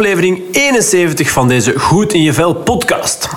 [0.00, 3.28] Aflevering 71 van deze Goed in je Vel podcast.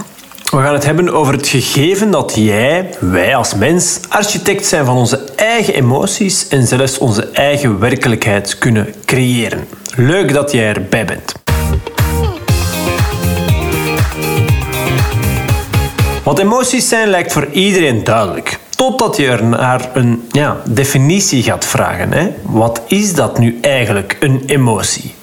[0.43, 4.97] We gaan het hebben over het gegeven dat jij, wij als mens, architect zijn van
[4.97, 9.67] onze eigen emoties en zelfs onze eigen werkelijkheid kunnen creëren.
[9.95, 11.33] Leuk dat jij erbij bent.
[16.23, 18.59] Wat emoties zijn lijkt voor iedereen duidelijk.
[18.69, 22.13] Totdat je er naar een ja, definitie gaat vragen.
[22.13, 22.31] Hè?
[22.41, 25.15] Wat is dat nu eigenlijk, een emotie?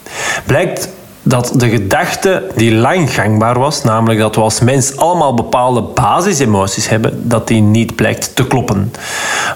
[0.46, 0.88] Blijkt
[1.30, 6.88] dat de gedachte die lang gangbaar was, namelijk dat we als mens allemaal bepaalde basisemoties
[6.88, 8.92] hebben, dat die niet blijkt te kloppen.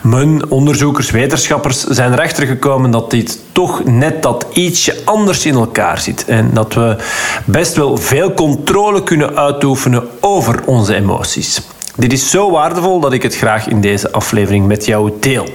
[0.03, 5.99] Mijn onderzoekers, wetenschappers zijn erachter gekomen dat dit toch net dat ietsje anders in elkaar
[5.99, 6.97] zit en dat we
[7.45, 11.61] best wel veel controle kunnen uitoefenen over onze emoties.
[11.97, 15.49] Dit is zo waardevol dat ik het graag in deze aflevering met jou deel.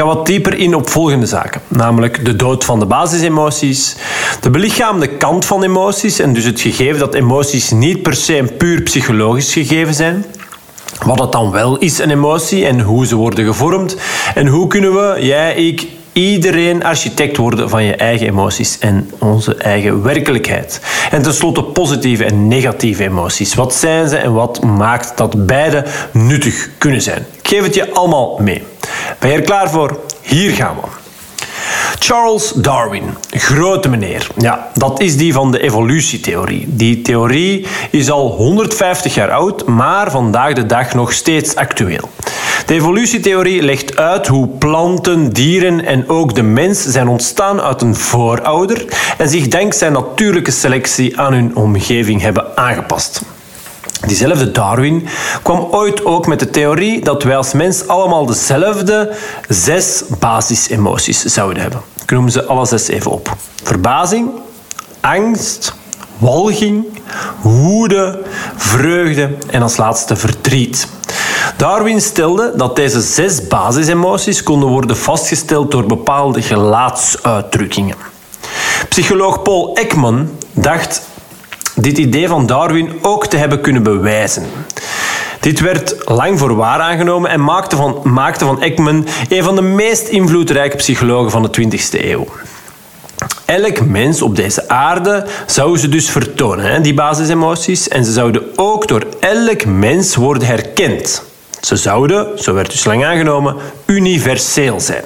[0.00, 3.96] Ga wat dieper in op volgende zaken, namelijk de dood van de basisemoties,
[4.40, 8.56] de belichaamde kant van emoties en dus het gegeven dat emoties niet per se een
[8.56, 10.24] puur psychologisch gegeven zijn,
[11.04, 13.96] wat het dan wel is, een emotie, en hoe ze worden gevormd.
[14.34, 19.54] En hoe kunnen we, jij, ik, iedereen architect worden van je eigen emoties en onze
[19.54, 20.80] eigen werkelijkheid.
[21.10, 23.54] En tenslotte positieve en negatieve emoties.
[23.54, 27.26] Wat zijn ze en wat maakt dat beide nuttig kunnen zijn?
[27.42, 28.69] Ik geef het je allemaal mee.
[29.18, 29.98] Ben je er klaar voor?
[30.20, 31.00] Hier gaan we.
[31.98, 34.26] Charles Darwin, grote meneer.
[34.36, 36.64] Ja, dat is die van de evolutietheorie.
[36.68, 42.08] Die theorie is al 150 jaar oud, maar vandaag de dag nog steeds actueel.
[42.66, 47.94] De evolutietheorie legt uit hoe planten, dieren en ook de mens zijn ontstaan uit een
[47.94, 48.84] voorouder
[49.18, 53.22] en zich dankzij natuurlijke selectie aan hun omgeving hebben aangepast.
[54.06, 55.08] Diezelfde Darwin
[55.42, 59.16] kwam ooit ook met de theorie dat wij als mens allemaal dezelfde
[59.48, 61.80] zes basisemoties zouden hebben.
[62.02, 63.36] Ik noem ze alle zes even op.
[63.62, 64.30] Verbazing,
[65.00, 65.74] angst,
[66.18, 66.84] walging,
[67.40, 68.22] woede,
[68.56, 70.88] vreugde en als laatste verdriet.
[71.56, 77.96] Darwin stelde dat deze zes basisemoties konden worden vastgesteld door bepaalde gelaatsuitdrukkingen.
[78.88, 81.02] Psycholoog Paul Ekman dacht
[81.80, 84.44] dit idee van Darwin ook te hebben kunnen bewijzen.
[85.40, 89.62] Dit werd lang voor waar aangenomen en maakte van, maakte van Ekman een van de
[89.62, 92.26] meest invloedrijke psychologen van de 20e eeuw.
[93.44, 98.88] Elk mens op deze aarde zou ze dus vertonen, die basisemoties, en ze zouden ook
[98.88, 101.22] door elk mens worden herkend.
[101.60, 105.04] Ze zouden, zo werd dus lang aangenomen, universeel zijn.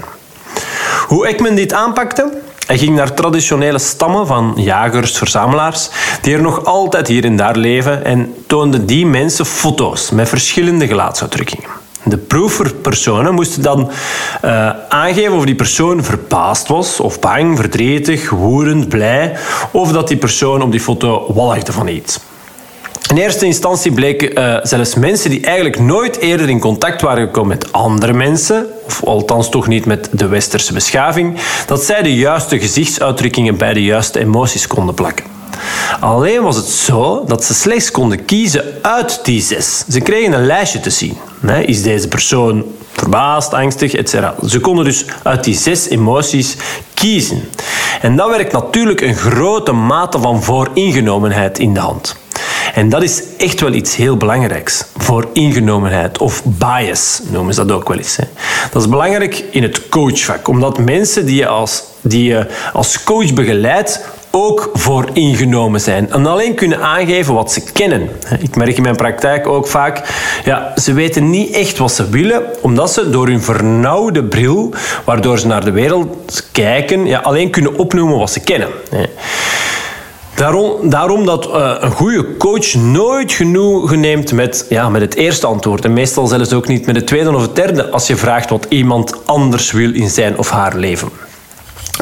[1.07, 2.33] Hoe Ekman dit aanpakte?
[2.67, 5.89] Hij ging naar traditionele stammen van jagers, verzamelaars,
[6.21, 10.87] die er nog altijd hier en daar leven, en toonde die mensen foto's met verschillende
[10.87, 11.69] gelaatsuitdrukkingen.
[12.05, 13.91] De proefpersonen moesten dan
[14.45, 19.37] uh, aangeven of die persoon verbaasd was, of bang, verdrietig, woedend, blij,
[19.71, 22.19] of dat die persoon op die foto walgde van iets.
[23.11, 27.49] In eerste instantie bleken uh, zelfs mensen die eigenlijk nooit eerder in contact waren gekomen
[27.49, 32.59] met andere mensen, of althans toch niet met de westerse beschaving, dat zij de juiste
[32.59, 35.25] gezichtsuitdrukkingen bij de juiste emoties konden plakken.
[36.01, 39.85] Alleen was het zo dat ze slechts konden kiezen uit die zes.
[39.89, 41.17] Ze kregen een lijstje te zien.
[41.65, 44.15] Is deze persoon verbaasd, angstig, etc.
[44.47, 46.57] Ze konden dus uit die zes emoties
[46.95, 47.49] kiezen.
[48.01, 52.17] En dat werkt natuurlijk een grote mate van vooringenomenheid in de hand.
[52.75, 57.77] En dat is echt wel iets heel belangrijks voor ingenomenheid of bias noemen ze dat
[57.77, 58.19] ook wel eens.
[58.73, 63.33] Dat is belangrijk in het coachvak, omdat mensen die je als, die je als coach
[63.33, 68.09] begeleidt ook voor ingenomen zijn en alleen kunnen aangeven wat ze kennen.
[68.41, 70.09] Ik merk in mijn praktijk ook vaak,
[70.45, 74.75] ja, ze weten niet echt wat ze willen, omdat ze door hun vernauwde bril,
[75.05, 78.69] waardoor ze naar de wereld kijken, ja, alleen kunnen opnoemen wat ze kennen.
[80.35, 85.47] Daarom, daarom dat uh, een goede coach nooit genoegen neemt met, ja, met het eerste
[85.47, 85.85] antwoord.
[85.85, 88.67] En meestal zelfs ook niet met het tweede of het derde als je vraagt wat
[88.69, 91.09] iemand anders wil in zijn of haar leven.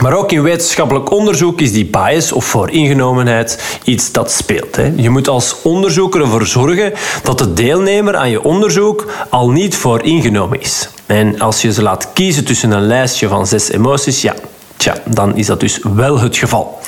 [0.00, 4.76] Maar ook in wetenschappelijk onderzoek is die bias of vooringenomenheid iets dat speelt.
[4.76, 4.92] Hè.
[4.96, 6.92] Je moet als onderzoeker ervoor zorgen
[7.22, 10.88] dat de deelnemer aan je onderzoek al niet vooringenomen is.
[11.06, 14.34] En als je ze laat kiezen tussen een lijstje van zes emoties, ja,
[14.76, 16.78] tja, dan is dat dus wel het geval.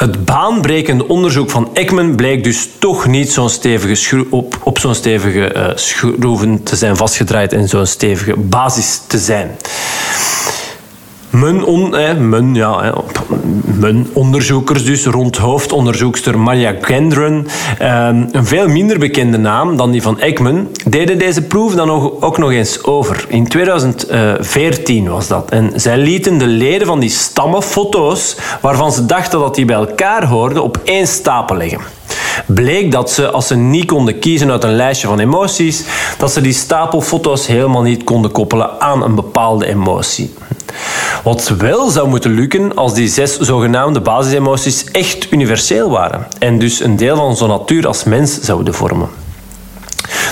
[0.00, 5.54] Het baanbrekende onderzoek van Ekman bleek dus toch niet zo'n stevige op, op zo'n stevige
[5.56, 9.56] uh, schroeven te zijn vastgedraaid en zo'n stevige basis te zijn.
[11.30, 11.90] Men, on,
[12.28, 12.94] men, ja,
[13.64, 17.48] men onderzoekers dus rond hoofdonderzoekster Maria Gendron,
[17.78, 21.90] ehm, een veel minder bekende naam dan die van Ekman, deden deze proef dan
[22.20, 23.24] ook nog eens over.
[23.28, 25.50] In 2014 was dat.
[25.50, 29.76] En zij lieten de leden van die stammen foto's waarvan ze dachten dat die bij
[29.76, 31.99] elkaar hoorden op één stapel leggen
[32.46, 35.84] bleek dat ze, als ze niet konden kiezen uit een lijstje van emoties,
[36.18, 40.34] dat ze die stapel foto's helemaal niet konden koppelen aan een bepaalde emotie.
[41.22, 46.80] Wat wel zou moeten lukken als die zes zogenaamde basisemoties echt universeel waren en dus
[46.80, 49.08] een deel van onze natuur als mens zouden vormen.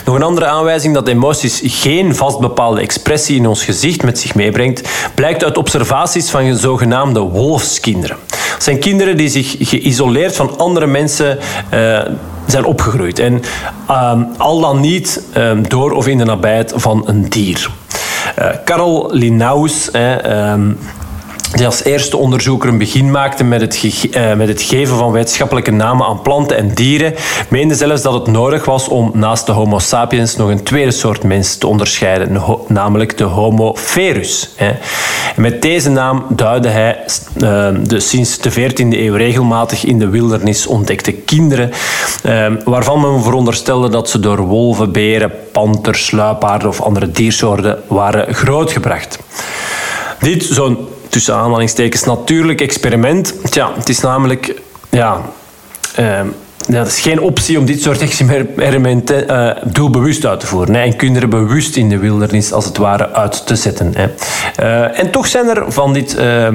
[0.05, 4.35] Nog een andere aanwijzing dat emoties geen vast bepaalde expressie in ons gezicht met zich
[4.35, 8.17] meebrengt, blijkt uit observaties van zogenaamde wolfskinderen.
[8.59, 11.39] Zijn kinderen die zich geïsoleerd van andere mensen
[11.75, 12.01] uh,
[12.47, 13.19] zijn opgegroeid.
[13.19, 13.43] En
[13.91, 17.71] uh, al dan niet uh, door of in de nabijheid van een dier.
[18.65, 19.91] Karel Linaus,
[21.55, 25.71] die als eerste onderzoeker een begin maakte met het, uh, met het geven van wetenschappelijke
[25.71, 27.15] namen aan planten en dieren,
[27.49, 31.23] meende zelfs dat het nodig was om naast de Homo sapiens nog een tweede soort
[31.23, 34.51] mens te onderscheiden, namelijk de Homo ferus.
[35.37, 37.05] Met deze naam duidde hij
[37.37, 41.71] uh, de sinds de 14e eeuw regelmatig in de wildernis ontdekte kinderen,
[42.25, 48.35] uh, waarvan men veronderstelde dat ze door wolven, beren, panters, luipaarden of andere diersoorten waren
[48.35, 49.19] grootgebracht.
[50.21, 50.79] Dit, zo'n
[51.19, 53.35] tussen aanhalingstekens natuurlijk experiment.
[53.51, 55.21] Tja, het is namelijk ja,
[55.99, 56.21] uh,
[56.67, 60.75] ja, is geen optie om dit soort experimenten uh, doelbewust uit te voeren.
[60.75, 63.93] Hè, en kinderen bewust in de wildernis als het ware uit te zetten.
[63.97, 64.07] Hè.
[64.61, 66.49] Uh, en toch zijn er van dit uh,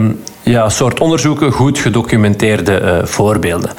[0.44, 3.70] ja, soort onderzoeken goed gedocumenteerde uh, voorbeelden.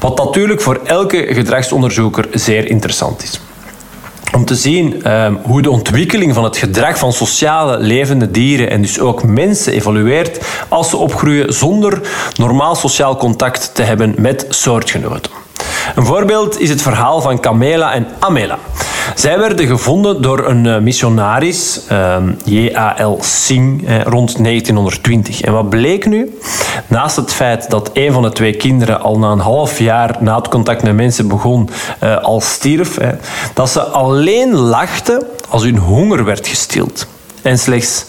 [0.00, 3.40] Wat natuurlijk voor elke gedragsonderzoeker zeer interessant is
[4.32, 8.82] om te zien ehm, hoe de ontwikkeling van het gedrag van sociale levende dieren en
[8.82, 12.00] dus ook mensen evolueert als ze opgroeien zonder
[12.36, 15.30] normaal sociaal contact te hebben met soortgenoten.
[15.94, 18.58] Een voorbeeld is het verhaal van Camela en Amela.
[19.14, 23.18] Zij werden gevonden door een eh, missionaris, ehm, J.A.L.
[23.20, 25.40] Singh, rond 1920.
[25.40, 26.38] En wat bleek nu?
[26.86, 30.36] Naast het feit dat een van de twee kinderen al na een half jaar na
[30.36, 31.68] het contact met mensen begon
[32.02, 32.98] uh, al stierf,
[33.54, 37.06] dat ze alleen lachten als hun honger werd gestild.
[37.42, 38.04] En slechts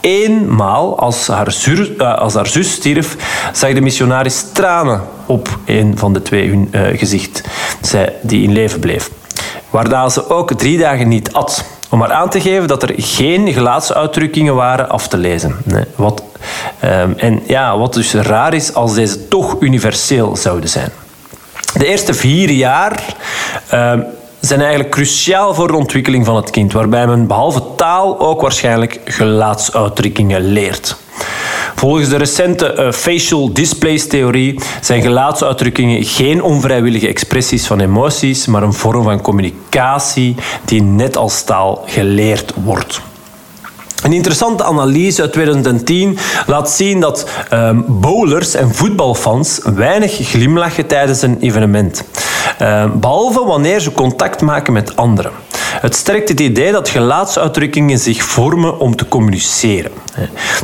[0.00, 1.54] eenmaal, als haar,
[1.98, 3.16] als haar zus stierf,
[3.52, 7.42] zag de missionaris tranen op een van de twee hun gezicht,
[7.80, 9.10] zij die in leven bleef.
[9.70, 11.64] Waarna ze ook drie dagen niet at.
[11.90, 15.56] Om maar aan te geven dat er geen gelaatsuitdrukkingen waren af te lezen.
[15.96, 16.22] Wat,
[16.84, 20.90] um, en ja, wat dus raar is als deze toch universeel zouden zijn.
[21.74, 23.02] De eerste vier jaar
[23.74, 24.04] um,
[24.40, 29.00] zijn eigenlijk cruciaal voor de ontwikkeling van het kind, waarbij men behalve taal ook waarschijnlijk
[29.04, 30.96] gelaatsuitdrukkingen leert.
[31.74, 38.62] Volgens de recente uh, facial displays theorie zijn gelaatsuitdrukkingen geen onvrijwillige expressies van emoties, maar
[38.62, 40.34] een vorm van communicatie
[40.64, 43.00] die net als taal geleerd wordt.
[44.02, 51.22] Een interessante analyse uit 2010 laat zien dat um, bowlers en voetbalfans weinig glimlachen tijdens
[51.22, 52.04] een evenement.
[52.62, 55.32] Um, behalve wanneer ze contact maken met anderen.
[55.80, 59.92] Het sterkt het idee dat gelaatsuitdrukkingen zich vormen om te communiceren.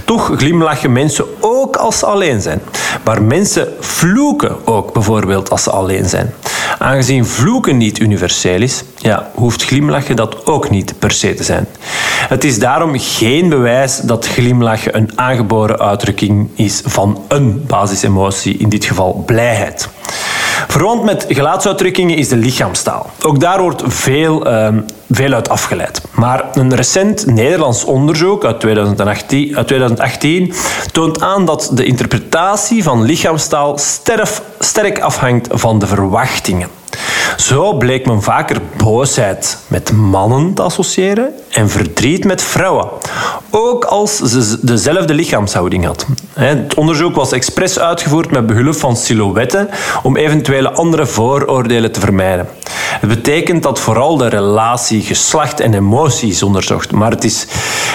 [0.05, 2.61] Toch glimlachen mensen ook als ze alleen zijn.
[3.05, 6.35] Maar mensen vloeken ook bijvoorbeeld als ze alleen zijn.
[6.79, 11.67] Aangezien vloeken niet universeel is, ja, hoeft glimlachen dat ook niet per se te zijn.
[12.29, 18.69] Het is daarom geen bewijs dat glimlachen een aangeboren uitdrukking is van een basisemotie, in
[18.69, 19.89] dit geval blijheid.
[20.69, 23.11] Verwant met gelaatsuitdrukkingen is de lichaamstaal.
[23.23, 24.69] Ook daar wordt veel, uh,
[25.11, 26.01] veel uit afgeleid.
[26.13, 30.53] Maar een recent Nederlands onderzoek uit 2018, uit 2018
[30.93, 33.79] toont aan dat de interpretatie van lichaamstaal
[34.59, 36.69] sterk afhangt van de verwachtingen.
[37.37, 42.89] Zo bleek men vaker boosheid met mannen te associëren en verdriet met vrouwen,
[43.51, 46.07] ook als ze dezelfde lichaamshouding had.
[46.33, 49.69] Het onderzoek was expres uitgevoerd met behulp van silhouetten
[50.03, 52.49] om eventuele andere vooroordelen te vermijden.
[53.01, 57.47] Het betekent dat vooral de relatie geslacht en emotie is onderzocht, maar het is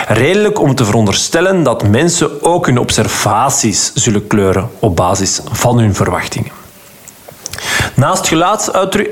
[0.08, 5.96] redelijk om te veronderstellen dat mensen ook hun observaties zullen kleuren op basis van hun
[5.96, 6.61] verwachtingen.
[7.96, 8.28] Naast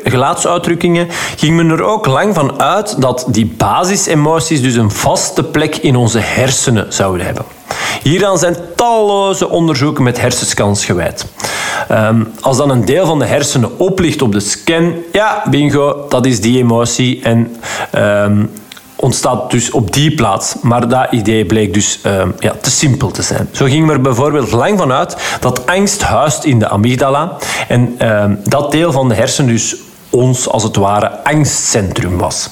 [0.03, 5.75] gelaatsuitdrukkingen ging men er ook lang van uit dat die basisemoties dus een vaste plek
[5.75, 7.45] in onze hersenen zouden hebben.
[8.03, 11.25] Hieraan zijn talloze onderzoeken met hersenscans gewijd.
[11.91, 16.25] Um, als dan een deel van de hersenen oplicht op de scan, ja, bingo, dat
[16.25, 17.21] is die emotie.
[17.23, 17.55] En
[17.95, 18.51] um,
[18.99, 20.55] ontstaat dus op die plaats.
[20.61, 23.49] Maar dat idee bleek dus uh, ja, te simpel te zijn.
[23.51, 27.37] Zo ging er bijvoorbeeld lang vanuit dat angst huist in de amygdala.
[27.67, 29.75] En uh, dat deel van de hersenen dus
[30.09, 32.49] ons als het ware angstcentrum was.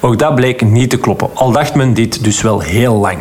[0.00, 3.18] Ook dat bleek niet te kloppen, al dacht men dit dus wel heel lang.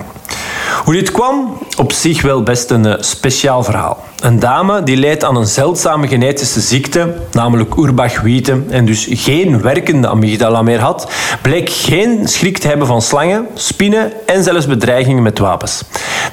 [0.83, 1.57] Hoe dit kwam?
[1.77, 4.03] Op zich wel best een eh, speciaal verhaal.
[4.19, 10.07] Een dame die leed aan een zeldzame genetische ziekte, namelijk Urbach-Wiete, en dus geen werkende
[10.07, 11.11] amygdala meer had,
[11.41, 15.83] bleek geen schrik te hebben van slangen, spinnen en zelfs bedreigingen met wapens.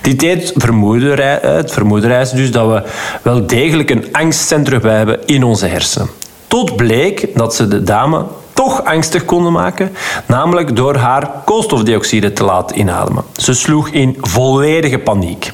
[0.03, 2.83] Dit deed vermoeden, het vermoeden dus dat we
[3.23, 6.09] wel degelijk een angstcentrum hebben in onze hersenen.
[6.47, 8.25] Tot bleek dat ze de dame
[8.73, 9.93] angstig konden maken,
[10.27, 13.25] namelijk door haar koolstofdioxide te laten inademen.
[13.37, 15.53] Ze sloeg in volledige paniek.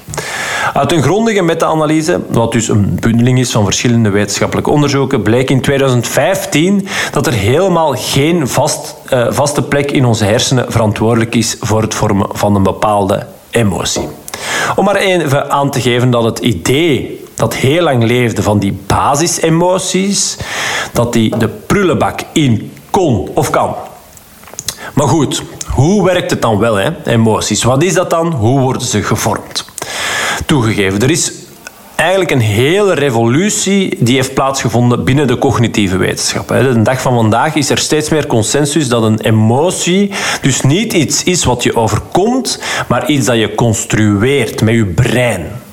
[0.72, 5.60] Uit een grondige meta-analyse, wat dus een bundeling is van verschillende wetenschappelijke onderzoeken, bleek in
[5.60, 11.82] 2015 dat er helemaal geen vast, uh, vaste plek in onze hersenen verantwoordelijk is voor
[11.82, 14.08] het vormen van een bepaalde emotie.
[14.76, 18.78] Om maar even aan te geven dat het idee dat heel lang leefde van die
[18.86, 20.36] basisemoties,
[20.92, 23.74] dat die de prullenbak in kon of kan.
[24.94, 26.90] Maar goed, hoe werkt het dan wel, hè?
[27.04, 27.62] emoties?
[27.62, 28.32] Wat is dat dan?
[28.32, 29.64] Hoe worden ze gevormd?
[30.46, 31.32] Toegegeven, er is
[31.96, 36.48] eigenlijk een hele revolutie die heeft plaatsgevonden binnen de cognitieve wetenschap.
[36.48, 41.24] De dag van vandaag is er steeds meer consensus dat een emotie dus niet iets
[41.24, 45.63] is wat je overkomt, maar iets dat je construeert met je brein.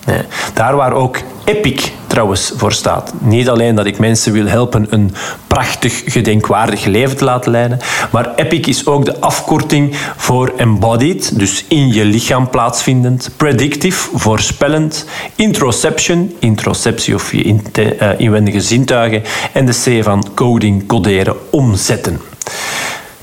[0.53, 3.13] Daar waar ook EPIC trouwens voor staat.
[3.19, 5.13] Niet alleen dat ik mensen wil helpen een
[5.47, 7.79] prachtig, gedenkwaardig leven te laten leiden,
[8.11, 15.05] maar EPIC is ook de afkorting voor embodied, dus in je lichaam plaatsvindend, predictive, voorspellend,
[15.35, 22.21] introception, introceptie of je eh, inwendige zintuigen, en de C van coding, coderen, omzetten.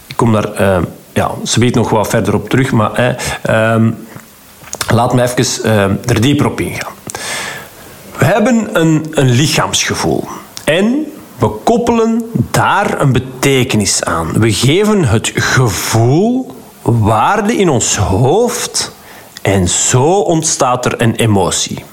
[0.07, 0.79] Ik kom daar uh,
[1.13, 3.17] ja, ze weet nog wat verder op terug, maar
[3.51, 3.87] uh,
[4.91, 6.93] laat me even uh, er dieper op ingaan.
[8.19, 10.29] We hebben een, een lichaamsgevoel
[10.65, 11.07] en
[11.39, 14.33] we koppelen daar een betekenis aan.
[14.33, 18.93] We geven het gevoel waarde in ons hoofd
[19.43, 21.85] en zo ontstaat er een emotie.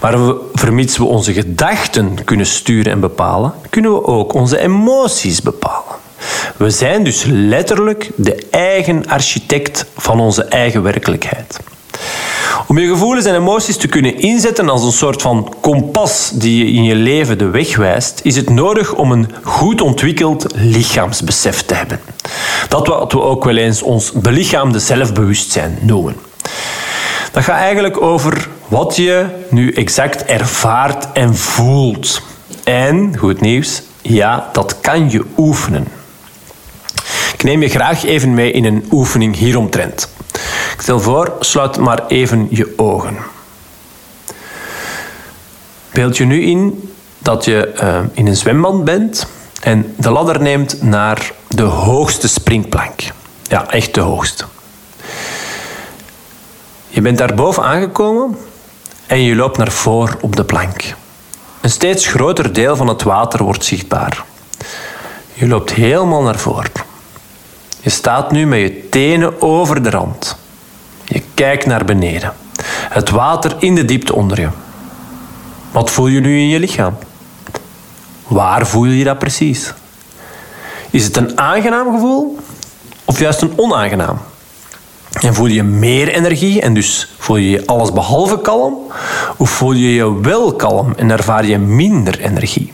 [0.00, 5.42] Maar we, vermits we onze gedachten kunnen sturen en bepalen, kunnen we ook onze emoties
[5.42, 6.00] bepalen.
[6.56, 11.60] We zijn dus letterlijk de eigen architect van onze eigen werkelijkheid.
[12.66, 16.72] Om je gevoelens en emoties te kunnen inzetten als een soort van kompas die je
[16.72, 21.74] in je leven de weg wijst, is het nodig om een goed ontwikkeld lichaamsbesef te
[21.74, 22.00] hebben.
[22.68, 26.16] Dat wat we ook wel eens ons belichaamde zelfbewustzijn noemen.
[27.32, 32.22] Dat gaat eigenlijk over wat je nu exact ervaart en voelt.
[32.64, 35.86] En, goed nieuws, ja, dat kan je oefenen.
[37.34, 40.08] Ik neem je graag even mee in een oefening hieromtrent.
[40.78, 43.16] Stel voor, sluit maar even je ogen.
[45.92, 49.26] Beeld je nu in dat je uh, in een zwembad bent
[49.62, 53.00] en de ladder neemt naar de hoogste springplank.
[53.42, 54.44] Ja, echt de hoogste.
[56.88, 58.38] Je bent daarboven aangekomen
[59.06, 60.94] en je loopt naar voren op de plank.
[61.60, 64.24] Een steeds groter deel van het water wordt zichtbaar.
[65.32, 66.70] Je loopt helemaal naar voren.
[67.80, 70.36] Je staat nu met je tenen over de rand.
[71.04, 72.32] Je kijkt naar beneden.
[72.88, 74.48] Het water in de diepte onder je.
[75.70, 76.96] Wat voel je nu in je lichaam?
[78.26, 79.72] Waar voel je dat precies?
[80.90, 82.38] Is het een aangenaam gevoel
[83.04, 84.18] of juist een onaangenaam?
[85.20, 88.78] En voel je meer energie en dus voel je je alles behalve kalm?
[89.36, 92.72] Of voel je je wel kalm en ervaar je minder energie?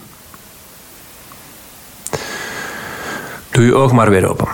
[3.50, 4.48] Doe je oog maar weer open.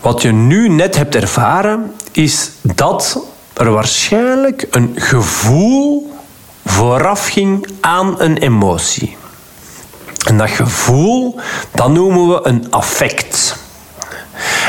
[0.00, 3.18] Wat je nu net hebt ervaren, is dat
[3.52, 6.12] er waarschijnlijk een gevoel
[6.64, 9.16] vooraf ging aan een emotie.
[10.26, 11.40] En dat gevoel,
[11.74, 13.56] dat noemen we een affect.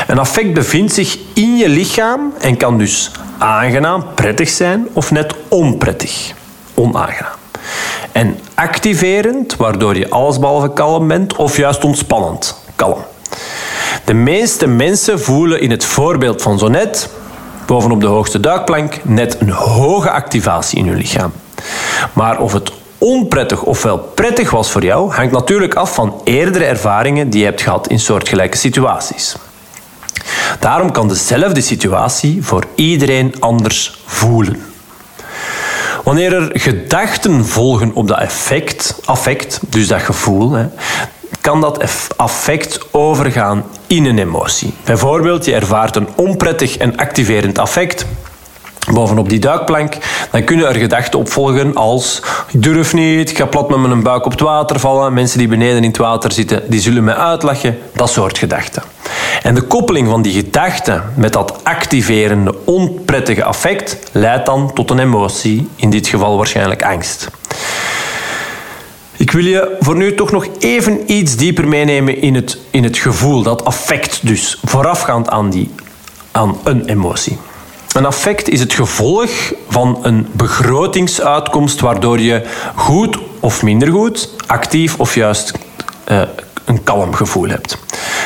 [0.06, 5.34] Een affect bevindt zich in je lichaam en kan dus aangenaam, prettig zijn of net
[5.48, 6.32] onprettig,
[6.74, 7.38] onaangenaam.
[8.12, 13.04] En activerend, waardoor je allesbehalve kalm bent, of juist ontspannend, kalm.
[14.04, 17.08] De meeste mensen voelen in het voorbeeld van zo net,
[17.70, 21.32] bovenop de hoogste duikplank, net een hoge activatie in hun lichaam.
[22.12, 27.30] Maar of het onprettig ofwel prettig was voor jou, hangt natuurlijk af van eerdere ervaringen
[27.30, 29.36] die je hebt gehad in soortgelijke situaties.
[30.60, 34.62] Daarom kan dezelfde situatie voor iedereen anders voelen.
[36.04, 40.56] Wanneer er gedachten volgen op dat effect, affect, dus dat gevoel,
[41.40, 41.84] kan dat
[42.16, 44.74] affect overgaan in een emotie.
[44.84, 48.06] Bijvoorbeeld, je ervaart een onprettig en activerend affect
[48.92, 49.96] bovenop die duikplank,
[50.30, 54.24] dan kunnen er gedachten opvolgen als ik durf niet, ik ga plat met mijn buik
[54.24, 57.78] op het water vallen, mensen die beneden in het water zitten, die zullen mij uitlachen,
[57.94, 58.82] dat soort gedachten.
[59.42, 64.98] En de koppeling van die gedachten met dat activerende, onprettige affect leidt dan tot een
[64.98, 67.28] emotie, in dit geval waarschijnlijk angst.
[69.30, 72.98] Ik wil je voor nu toch nog even iets dieper meenemen in het, in het
[72.98, 75.70] gevoel, dat affect dus, voorafgaand aan, die,
[76.30, 77.38] aan een emotie.
[77.92, 79.30] Een affect is het gevolg
[79.68, 85.52] van een begrotingsuitkomst waardoor je goed of minder goed, actief of juist
[86.08, 86.22] uh,
[86.64, 87.78] een kalm gevoel hebt.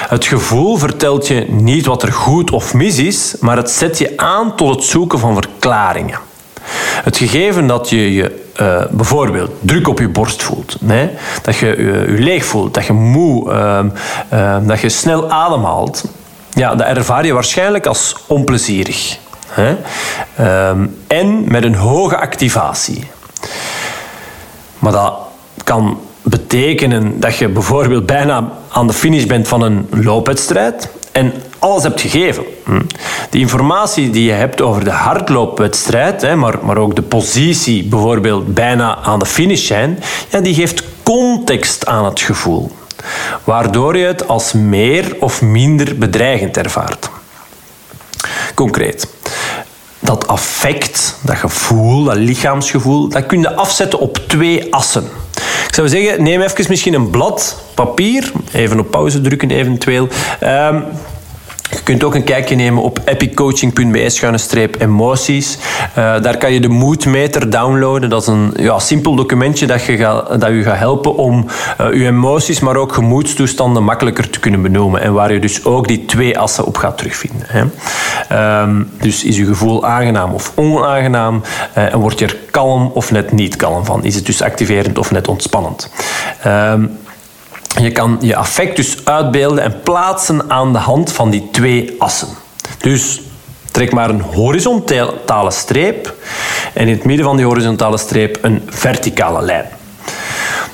[0.09, 4.13] Het gevoel vertelt je niet wat er goed of mis is, maar het zet je
[4.17, 6.19] aan tot het zoeken van verklaringen.
[7.05, 11.11] Het gegeven dat je je uh, bijvoorbeeld druk op je borst voelt, nee?
[11.43, 13.53] dat je uh, je leeg voelt, dat je moe,
[14.33, 16.05] uh, dat je snel ademhaalt,
[16.55, 19.19] ja, dat ervaar je waarschijnlijk als onplezierig.
[19.49, 19.77] Hè?
[20.37, 23.11] Ehm, en met een hoge activatie.
[24.79, 25.15] Maar dat
[25.65, 31.33] kan betekenen dat je bijvoorbeeld bijna aan de finish bent van een loopwedstrijd en
[31.65, 32.45] alles hebt gegeven.
[32.65, 32.81] Hm.
[33.31, 38.99] De informatie die je hebt over de hardloopwedstrijd, maar, maar ook de positie bijvoorbeeld bijna
[38.99, 39.99] aan de finish zijn,
[40.31, 42.71] ja, die geeft context aan het gevoel.
[43.45, 47.11] Waardoor je het als meer of minder bedreigend ervaart.
[48.55, 49.09] Concreet.
[50.01, 55.05] Dat affect, dat gevoel, dat lichaamsgevoel, dat kun je afzetten op twee assen.
[55.67, 60.09] Ik zou zeggen, neem even misschien een blad papier, even op pauze drukken eventueel.
[60.43, 60.85] Um,
[61.75, 65.59] je kunt ook een kijkje nemen op epiccoaching.be-emoties.
[65.89, 68.11] Uh, daar kan je de moedmeter downloaden.
[68.11, 71.47] Dat is een ja, simpel documentje dat, je gaat, dat je gaat helpen om
[71.81, 75.01] uh, je emoties, maar ook gemoedstoestanden makkelijker te kunnen benoemen.
[75.01, 77.47] En waar je dus ook die twee assen op gaat terugvinden.
[77.49, 77.63] Hè.
[78.63, 81.43] Um, dus is je gevoel aangenaam of onaangenaam?
[81.79, 84.05] Uh, en word je er kalm of net niet kalm van?
[84.05, 85.91] Is het dus activerend of net ontspannend?
[86.47, 86.99] Um,
[87.83, 92.29] je kan je affect dus uitbeelden en plaatsen aan de hand van die twee assen.
[92.79, 93.21] Dus
[93.71, 96.15] trek maar een horizontale streep
[96.75, 99.69] en in het midden van die horizontale streep een verticale lijn.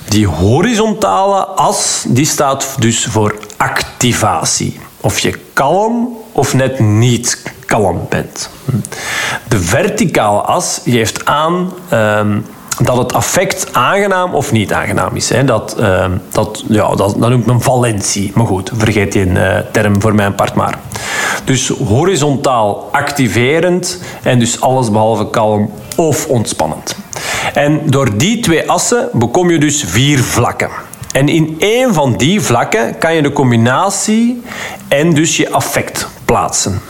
[0.09, 4.81] Die horizontale as die staat dus voor activatie.
[5.01, 8.51] Of je kalm of net niet kalm bent.
[9.49, 12.47] De verticale as geeft aan um,
[12.83, 15.29] dat het affect aangenaam of niet aangenaam is.
[15.29, 15.45] Hè.
[15.45, 18.33] Dat, uh, dat, ja, dat, noemt men valentie.
[18.35, 20.79] Maar goed, vergeet die uh, term voor mijn part maar.
[21.45, 26.97] Dus horizontaal activerend en dus alles behalve kalm of ontspannend.
[27.55, 30.71] En door die twee assen bekom je dus vier vlakken.
[31.13, 34.43] En in één van die vlakken kan je de combinatie
[34.89, 36.81] en dus je affect plaatsen.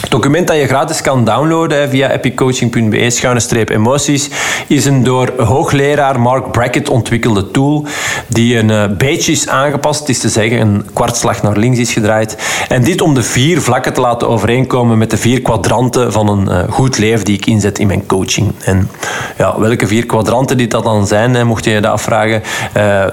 [0.00, 4.30] Het document dat je gratis kan downloaden via epiccoaching.be-emoties
[4.66, 7.86] is een door hoogleraar Mark Brackett ontwikkelde tool
[8.26, 12.36] die een eh, beetje is aangepast, is te zeggen een kwartslag naar links is gedraaid.
[12.68, 16.48] En dit om de vier vlakken te laten overeenkomen met de vier kwadranten van een
[16.48, 18.52] eh, goed leven die ik inzet in mijn coaching.
[18.64, 18.90] En
[19.38, 22.42] ja, welke vier kwadranten dit dat dan zijn, mocht je je dat afvragen,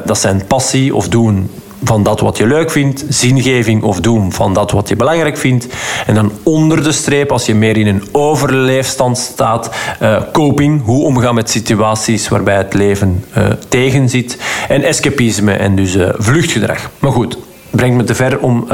[0.05, 1.49] dat zijn passie of doen
[1.83, 5.67] van dat wat je leuk vindt, zingeving of doen van dat wat je belangrijk vindt.
[6.05, 9.69] En dan onder de streep, als je meer in een overleefstand staat,
[10.01, 14.37] uh, coping, hoe omgaan met situaties waarbij het leven uh, tegenzit.
[14.67, 16.89] En escapisme en dus uh, vluchtgedrag.
[16.99, 17.37] Maar goed,
[17.69, 18.67] brengt me te ver om,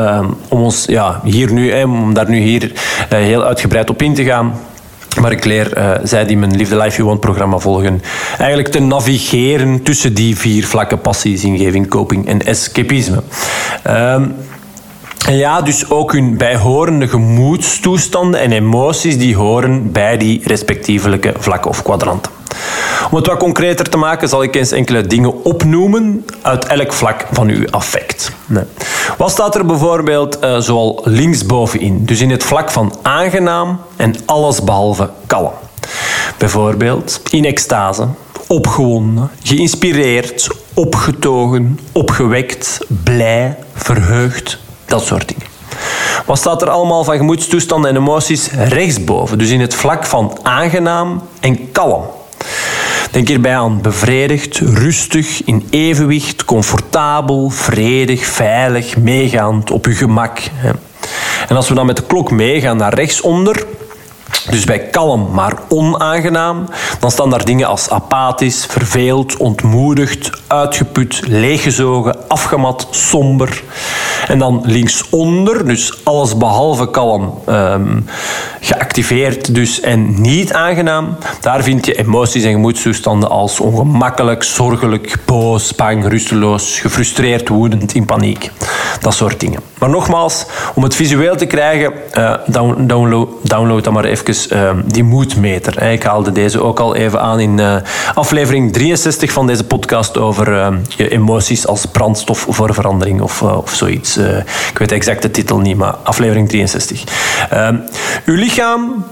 [0.47, 2.71] om ons ja, hier nu, om daar nu hier
[3.09, 4.53] heel uitgebreid op in te gaan.
[5.21, 8.01] Maar ik leer uh, zij die mijn Live the Life You Want programma volgen,
[8.37, 13.21] eigenlijk te navigeren tussen die vier vlakken passie, zingeving, coping en escapisme.
[13.87, 14.35] Um,
[15.27, 21.81] ja, dus ook hun bijhorende gemoedstoestanden en emoties die horen bij die respectievelijke vlakken of
[21.81, 22.31] kwadranten.
[23.11, 27.25] Om het wat concreter te maken zal ik eens enkele dingen opnoemen uit elk vlak
[27.31, 28.31] van uw affect.
[28.45, 28.63] Nee.
[29.17, 32.05] Wat staat er bijvoorbeeld uh, zoal linksbovenin?
[32.05, 35.51] Dus in het vlak van aangenaam en allesbehalve kalm.
[36.37, 38.07] Bijvoorbeeld in extase,
[38.47, 45.45] opgewonden, geïnspireerd, opgetogen, opgewekt, blij, verheugd, dat soort dingen.
[46.25, 49.37] Wat staat er allemaal van gemoedstoestanden en emoties rechtsboven?
[49.37, 52.03] Dus in het vlak van aangenaam en kalm.
[53.11, 60.39] Denk hierbij aan bevredigd, rustig, in evenwicht, comfortabel, vredig, veilig, meegaand, op uw gemak.
[61.47, 63.65] En als we dan met de klok meegaan naar rechtsonder,
[64.49, 66.65] Dus bij kalm, maar onaangenaam,
[66.99, 73.63] dan staan daar dingen als apathisch, verveeld, ontmoedigd, uitgeput, leeggezogen, afgemat, somber.
[74.27, 78.05] En dan linksonder, dus alles behalve kalm, um,
[78.59, 81.17] geactiveerd dus en niet aangenaam.
[81.41, 88.05] Daar vind je emoties en gemoedstoestanden als ongemakkelijk, zorgelijk, boos, bang, rusteloos, gefrustreerd, woedend, in
[88.05, 88.51] paniek.
[89.01, 89.68] Dat soort dingen.
[89.79, 92.33] Maar nogmaals, om het visueel te krijgen, uh,
[92.79, 95.83] download, download dan maar even uh, die moedmeter.
[95.83, 97.75] Ik haalde deze ook al even aan in uh,
[98.13, 104.17] aflevering 63 van deze podcast over je emoties als brandstof voor verandering of, of zoiets.
[104.71, 107.03] ik weet exact de titel niet, maar aflevering 63.
[108.25, 109.05] uw lichaam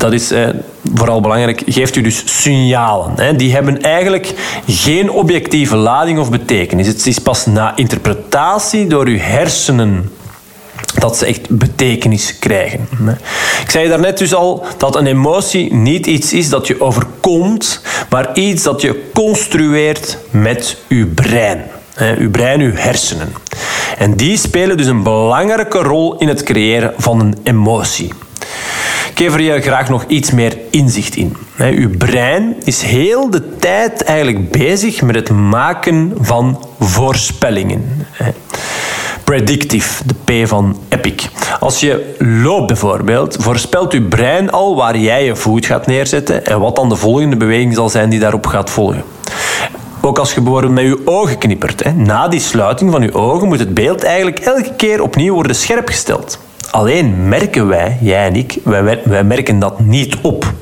[0.00, 0.48] dat is eh,
[0.94, 3.12] vooral belangrijk, geeft u dus signalen.
[3.16, 3.36] Hè.
[3.36, 4.34] Die hebben eigenlijk
[4.66, 6.86] geen objectieve lading of betekenis.
[6.86, 10.10] Het is pas na interpretatie door uw hersenen
[10.94, 12.88] dat ze echt betekenis krijgen.
[13.62, 18.34] Ik zei daarnet dus al dat een emotie niet iets is dat je overkomt, maar
[18.34, 21.62] iets dat je construeert met je brein.
[22.18, 23.32] Uw brein, uw hersenen.
[23.98, 28.12] En die spelen dus een belangrijke rol in het creëren van een emotie.
[29.10, 31.36] Ik geef er je graag nog iets meer inzicht in.
[31.58, 38.06] Uw brein is heel de tijd eigenlijk bezig met het maken van voorspellingen.
[39.24, 41.28] Predictive, de P van Epic.
[41.60, 46.60] Als je loopt bijvoorbeeld, voorspelt je brein al waar jij je voet gaat neerzetten en
[46.60, 49.02] wat dan de volgende beweging zal zijn die daarop gaat volgen.
[50.00, 51.96] Ook als je bijvoorbeeld met je ogen knippert.
[51.96, 55.88] Na die sluiting van je ogen moet het beeld eigenlijk elke keer opnieuw worden scherp
[55.88, 56.38] gesteld.
[56.70, 60.52] Alleen merken wij, jij en ik, wij, wij merken dat niet op.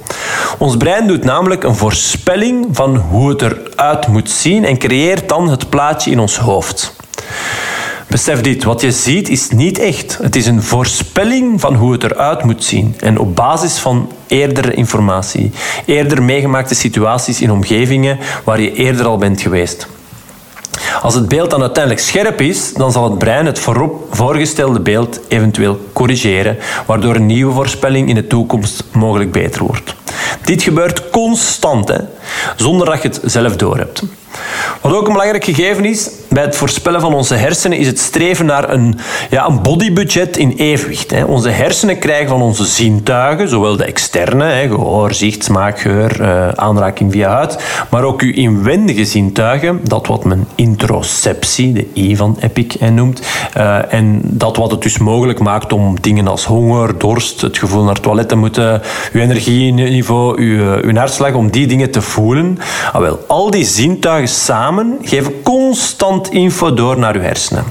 [0.59, 5.49] Ons brein doet namelijk een voorspelling van hoe het eruit moet zien en creëert dan
[5.49, 6.97] het plaatje in ons hoofd.
[8.09, 10.19] Besef dit, wat je ziet is niet echt.
[10.23, 12.95] Het is een voorspelling van hoe het eruit moet zien.
[12.99, 15.51] En op basis van eerdere informatie,
[15.85, 19.89] eerder meegemaakte situaties in omgevingen waar je eerder al bent geweest.
[21.03, 25.21] Als het beeld dan uiteindelijk scherp is, dan zal het brein het voorop voorgestelde beeld
[25.29, 26.57] eventueel corrigeren,
[26.87, 29.95] waardoor een nieuwe voorspelling in de toekomst mogelijk beter wordt.
[30.45, 31.99] Dit gebeurt constant, hè,
[32.57, 34.03] zonder dat je het zelf doorhebt.
[34.81, 38.47] Wat ook een belangrijk gegeven is bij het voorspellen van onze hersenen, is het streven
[38.47, 38.99] naar een,
[39.31, 41.11] ja, een bodybudget in evenwicht.
[41.11, 41.25] Hè.
[41.25, 46.49] Onze hersenen krijgen van onze zintuigen, zowel de externe, hè, gehoor, zicht, smaak, geur, uh,
[46.49, 47.59] aanraking via huid,
[47.91, 53.23] maar ook uw inwendige zintuigen, dat wat men interoceptie, de I van Epic, noemt,
[53.57, 57.85] uh, en dat wat het dus mogelijk maakt om dingen als honger, dorst, het gevoel
[57.85, 60.41] naar het toilet te moeten, uw energieniveau,
[60.83, 62.59] uw, hartslag, om die dingen te voelen.
[62.93, 67.65] Ah, wel, al die zintuigen samen geven constant info door naar uw hersenen.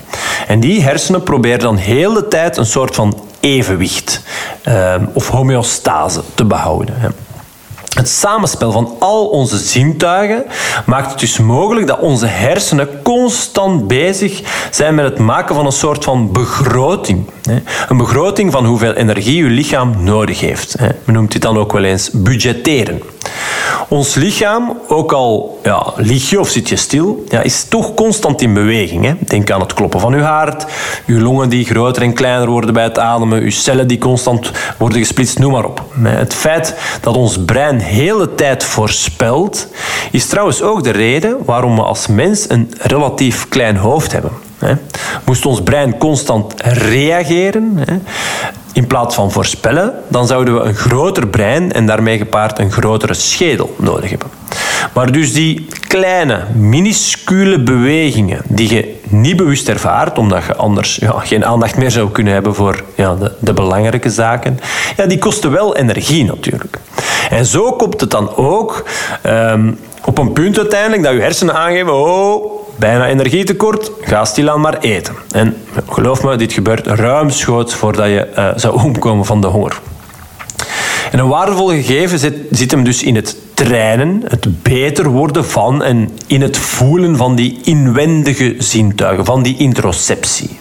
[0.47, 4.23] En die hersenen proberen dan heel de tijd een soort van evenwicht
[4.67, 6.95] uh, of homeostase te behouden.
[7.93, 10.45] Het samenspel van al onze zintuigen
[10.86, 15.71] maakt het dus mogelijk dat onze hersenen constant bezig zijn met het maken van een
[15.71, 17.26] soort van begroting.
[17.89, 20.76] Een begroting van hoeveel energie uw lichaam nodig heeft.
[20.80, 23.02] Men noemt dit dan ook wel eens budgetteren.
[23.89, 28.54] Ons lichaam, ook al ja, lig je of zit je stil, is toch constant in
[28.54, 29.06] beweging.
[29.06, 29.13] Hè?
[29.19, 30.65] Denk aan het kloppen van uw hart,
[31.06, 34.97] uw longen die groter en kleiner worden bij het ademen, uw cellen die constant worden
[34.97, 35.84] gesplitst, noem maar op.
[36.02, 39.67] Het feit dat ons brein hele tijd voorspelt,
[40.12, 44.46] is trouwens ook de reden waarom we als mens een relatief klein hoofd hebben.
[45.25, 47.85] Moest ons brein constant reageren,
[48.73, 53.13] in plaats van voorspellen, dan zouden we een groter brein en daarmee gepaard een grotere
[53.13, 54.29] schedel nodig hebben.
[54.93, 61.19] Maar dus die kleine, minuscule bewegingen die je niet bewust ervaart, omdat je anders ja,
[61.19, 64.59] geen aandacht meer zou kunnen hebben voor ja, de, belangrijke zaken,
[64.97, 66.79] ja, die kosten wel energie natuurlijk.
[67.29, 68.85] En zo komt het dan ook
[69.25, 74.77] um, op een punt uiteindelijk dat je hersenen aangeven: oh, bijna energietekort, ga stilaan maar
[74.79, 75.15] eten.
[75.31, 75.57] En
[75.89, 79.79] geloof me, dit gebeurt ruimschoots voordat je uh, zou omkomen van de honger.
[81.11, 85.83] En een waardevol gegeven zit, zit, hem dus in het trainen, het beter worden van
[85.83, 90.59] en in het voelen van die inwendige zintuigen, van die introceptie.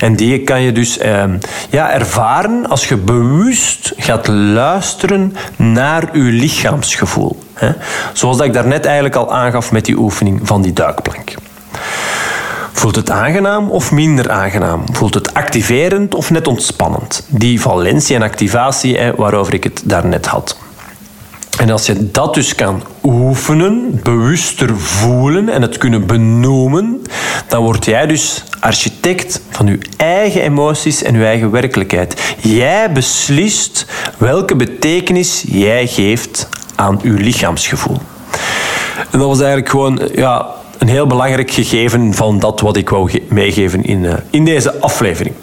[0.00, 1.24] En die kan je dus eh,
[1.70, 7.38] ja, ervaren als je bewust gaat luisteren naar je lichaamsgevoel.
[7.54, 7.72] Hè?
[8.12, 11.34] Zoals dat ik daarnet eigenlijk al aangaf met die oefening van die duikplank.
[12.72, 14.84] Voelt het aangenaam of minder aangenaam?
[14.92, 17.26] Voelt het activerend of net ontspannend?
[17.28, 20.58] Die valentie en activatie waarover ik het daarnet had.
[21.60, 27.02] En als je dat dus kan oefenen, bewuster voelen en het kunnen benoemen,
[27.48, 32.34] dan word jij dus architect van je eigen emoties en je eigen werkelijkheid.
[32.38, 33.86] Jij beslist
[34.18, 37.98] welke betekenis jij geeft aan je lichaamsgevoel.
[39.10, 40.46] En dat was eigenlijk gewoon ja,
[40.78, 45.34] een heel belangrijk gegeven van dat wat ik wou meegeven in, uh, in deze aflevering.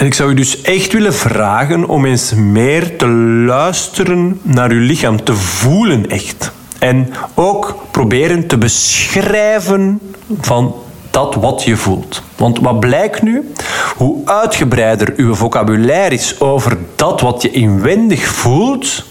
[0.00, 3.06] Ik zou u dus echt willen vragen om eens meer te
[3.46, 6.52] luisteren naar uw lichaam, te voelen echt.
[6.78, 10.00] En ook proberen te beschrijven
[10.40, 10.74] van
[11.10, 12.22] dat wat je voelt.
[12.36, 13.52] Want wat blijkt nu?
[13.96, 19.04] Hoe uitgebreider uw vocabulaire is over dat wat je inwendig voelt,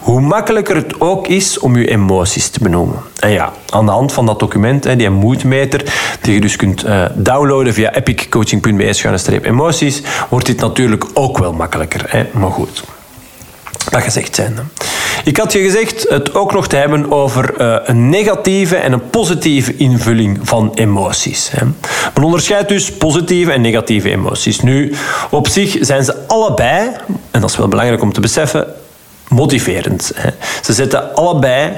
[0.00, 2.98] hoe makkelijker het ook is om je emoties te benoemen.
[3.18, 5.82] En ja, aan de hand van dat document, die moedmeter,
[6.20, 12.26] die je dus kunt uh, downloaden via epiccoaching.be-emoties, wordt dit natuurlijk ook wel makkelijker.
[12.32, 12.82] Maar goed,
[13.90, 14.58] dat gezegd zijn.
[15.24, 19.10] Ik had je gezegd het ook nog te hebben over uh, een negatieve en een
[19.10, 21.50] positieve invulling van emoties.
[22.14, 24.60] Men onderscheidt dus positieve en negatieve emoties.
[24.60, 24.94] Nu,
[25.30, 26.90] op zich zijn ze allebei,
[27.30, 28.66] en dat is wel belangrijk om te beseffen,
[29.28, 30.12] motiverend.
[30.62, 31.72] Ze zetten allebei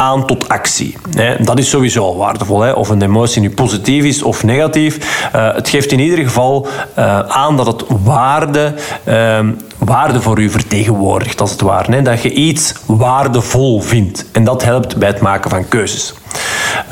[0.00, 0.96] aan tot actie.
[1.38, 2.74] Dat is sowieso waardevol.
[2.74, 5.28] Of een emotie nu positief is of negatief.
[5.32, 10.50] Eh, het geeft in ieder geval eh, aan dat het waarde, ehm, waarde voor u
[10.50, 12.02] vertegenwoordigt, als het ware.
[12.02, 14.24] Dat je iets waardevol vindt.
[14.32, 16.14] En dat helpt bij het maken van keuzes.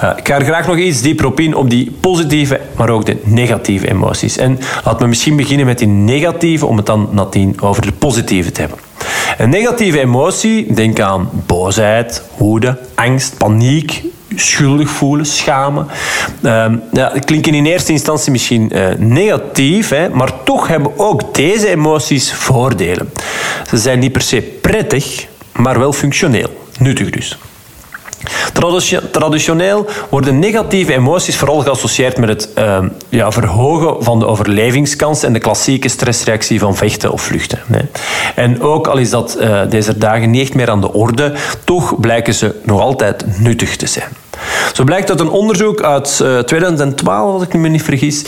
[0.02, 3.06] Uh, ik ga er graag nog iets dieper op in, op die positieve, maar ook
[3.06, 4.36] de negatieve emoties.
[4.36, 8.52] En laten we misschien beginnen met die negatieve, om het dan nadien over de positieve
[8.52, 8.87] te hebben.
[9.38, 14.02] Een negatieve emotie, denk aan boosheid, woede, angst, paniek,
[14.34, 15.86] schuldig voelen, schamen.
[16.42, 21.68] Uh, ja, klinken in eerste instantie misschien uh, negatief, hè, maar toch hebben ook deze
[21.68, 23.12] emoties voordelen.
[23.68, 26.66] Ze zijn niet per se prettig, maar wel functioneel.
[26.78, 27.38] Nuttig dus.
[29.10, 32.78] Traditioneel worden negatieve emoties vooral geassocieerd met het uh,
[33.08, 37.58] ja, verhogen van de overlevingskans en de klassieke stressreactie van vechten of vluchten.
[38.34, 42.34] En ook al is dat uh, deze dagen niet meer aan de orde, toch blijken
[42.34, 44.08] ze nog altijd nuttig te zijn.
[44.72, 48.24] Zo blijkt uit een onderzoek uit uh, eh, 2012, als ik me niet vergis.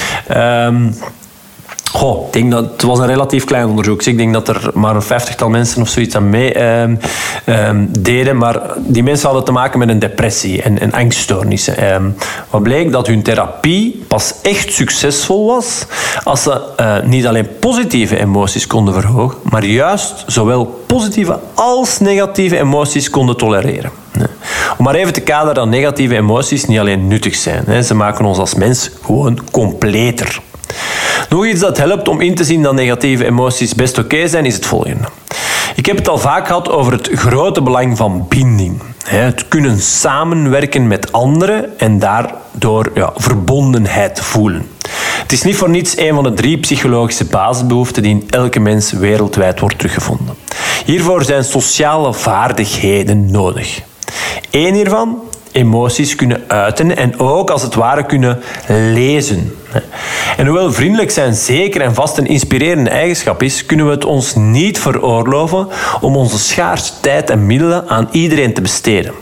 [1.92, 4.02] Goh, ik denk dat het was een relatief klein onderzoek.
[4.02, 6.96] Ik denk dat er maar een vijftigtal mensen of zoiets aan mee ehm,
[7.44, 8.36] ehm, deden.
[8.36, 11.76] Maar die mensen hadden te maken met een depressie en, en angststoornissen.
[11.76, 12.10] Ehm,
[12.50, 15.86] wat bleek dat hun therapie pas echt succesvol was
[16.22, 22.58] als ze uh, niet alleen positieve emoties konden verhogen, maar juist zowel positieve als negatieve
[22.58, 23.90] emoties konden tolereren.
[24.78, 27.62] Om maar even te kaderen dat negatieve emoties niet alleen nuttig zijn.
[27.66, 27.82] Hè.
[27.82, 30.40] Ze maken ons als mens gewoon completer.
[31.30, 34.54] Nog iets dat helpt om in te zien dat negatieve emoties best oké zijn, is
[34.54, 35.08] het volgende.
[35.74, 38.82] Ik heb het al vaak gehad over het grote belang van binding.
[39.04, 44.68] Het kunnen samenwerken met anderen en daardoor ja, verbondenheid voelen.
[45.22, 48.92] Het is niet voor niets een van de drie psychologische basisbehoeften die in elke mens
[48.92, 50.34] wereldwijd wordt teruggevonden.
[50.84, 53.82] Hiervoor zijn sociale vaardigheden nodig.
[54.50, 59.52] Eén hiervan emoties kunnen uiten en ook als het ware kunnen lezen.
[60.36, 64.34] En hoewel vriendelijk zijn zeker en vast een inspirerende eigenschap is, kunnen we het ons
[64.34, 65.68] niet veroorloven
[66.00, 69.12] om onze schaarse tijd en middelen aan iedereen te besteden.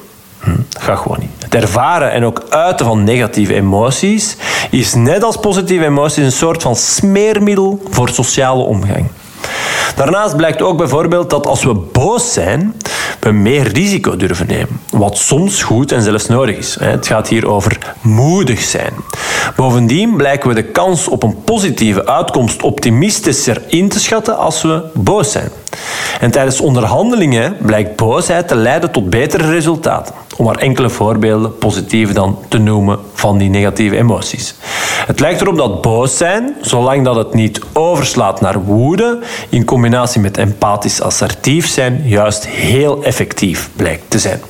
[0.41, 1.31] Hm, dat gaat gewoon niet.
[1.39, 4.37] Het ervaren en ook uiten van negatieve emoties
[4.71, 9.07] is net als positieve emoties een soort van smeermiddel voor sociale omgang.
[9.97, 12.75] Daarnaast blijkt ook bijvoorbeeld dat als we boos zijn,
[13.21, 14.81] we meer risico durven nemen.
[14.91, 16.77] Wat soms goed en zelfs nodig is.
[16.81, 18.93] Het gaat hier over moedig zijn.
[19.57, 24.83] Bovendien blijken we de kans op een positieve uitkomst optimistischer in te schatten als we
[24.95, 25.51] boos zijn.
[26.21, 30.15] En tijdens onderhandelingen blijkt boosheid te leiden tot betere resultaten.
[30.37, 34.55] Om maar enkele voorbeelden, positieve dan, te noemen van die negatieve emoties.
[35.07, 40.21] Het lijkt erop dat boos zijn, zolang dat het niet overslaat naar woede, in combinatie
[40.21, 44.41] met empathisch assertief zijn, juist heel effectief blijkt te zijn.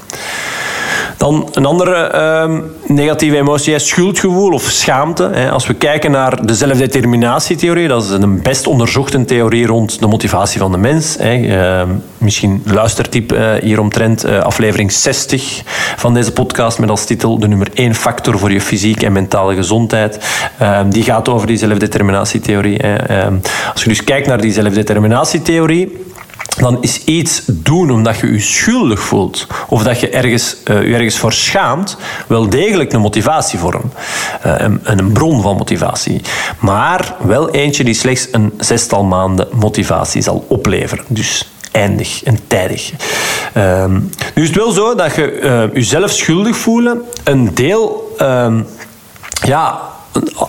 [1.19, 5.51] Dan een andere uh, negatieve emotie is schuldgevoel of schaamte.
[5.51, 10.59] Als we kijken naar de zelfdeterminatietheorie, dat is een best onderzochte theorie rond de motivatie
[10.59, 11.17] van de mens.
[11.21, 11.83] Uh,
[12.19, 15.63] misschien luistertip uh, hieromtrent uh, aflevering 60
[15.97, 19.55] van deze podcast met als titel de nummer 1 factor voor je fysiek en mentale
[19.55, 20.19] gezondheid.
[20.59, 22.79] Ehm, die gaat over die zelfdeterminatietheorie.
[22.79, 23.37] Ehm,
[23.73, 26.07] als je dus kijkt naar die zelfdeterminatietheorie
[26.57, 30.95] dan is iets doen omdat je je schuldig voelt of dat je ergens, uh, je
[30.95, 33.93] ergens voor schaamt, wel degelijk een motivatievorm.
[34.47, 36.21] Uh, een, een, bron van motivatie.
[36.59, 41.05] Maar wel eentje die slechts een zestal maanden motivatie zal opleveren.
[41.09, 42.93] Dus eindig en tijdig.
[43.53, 43.93] Ehm,
[44.35, 48.63] nu is het wel zo dat je uh, jezelf schuldig voelen een deel ehm,
[49.45, 49.88] ja,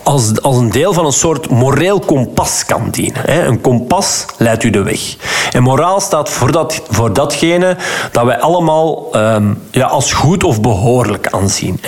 [0.04, 3.48] als, als een deel van een soort moreel kompas kan dienen.
[3.48, 5.16] Een kompas leidt u de weg.
[5.52, 7.78] En moraal staat voor, dat, voor datgene
[8.12, 11.80] dat wij allemaal ehm, ja, als goed of behoorlijk aanzien.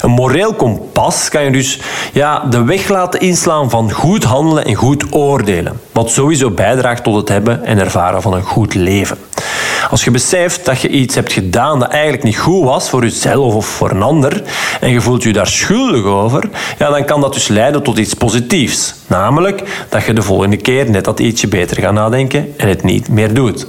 [0.00, 1.80] Een moreel kompas kan je dus
[2.12, 5.80] ja, de weg laten inslaan van goed handelen en goed oordelen.
[5.92, 9.18] Wat sowieso bijdraagt tot het hebben en ervaren van een goed leven.
[9.90, 13.54] Als je beseft dat je iets hebt gedaan dat eigenlijk niet goed was voor jezelf
[13.54, 14.42] of voor een ander
[14.80, 18.14] en je voelt je daar schuldig over, ja, dan kan dat dus leiden tot iets
[18.14, 18.94] positiefs.
[19.06, 23.08] Namelijk dat je de volgende keer net dat ietsje beter gaat nadenken en het niet
[23.08, 23.66] meer doet.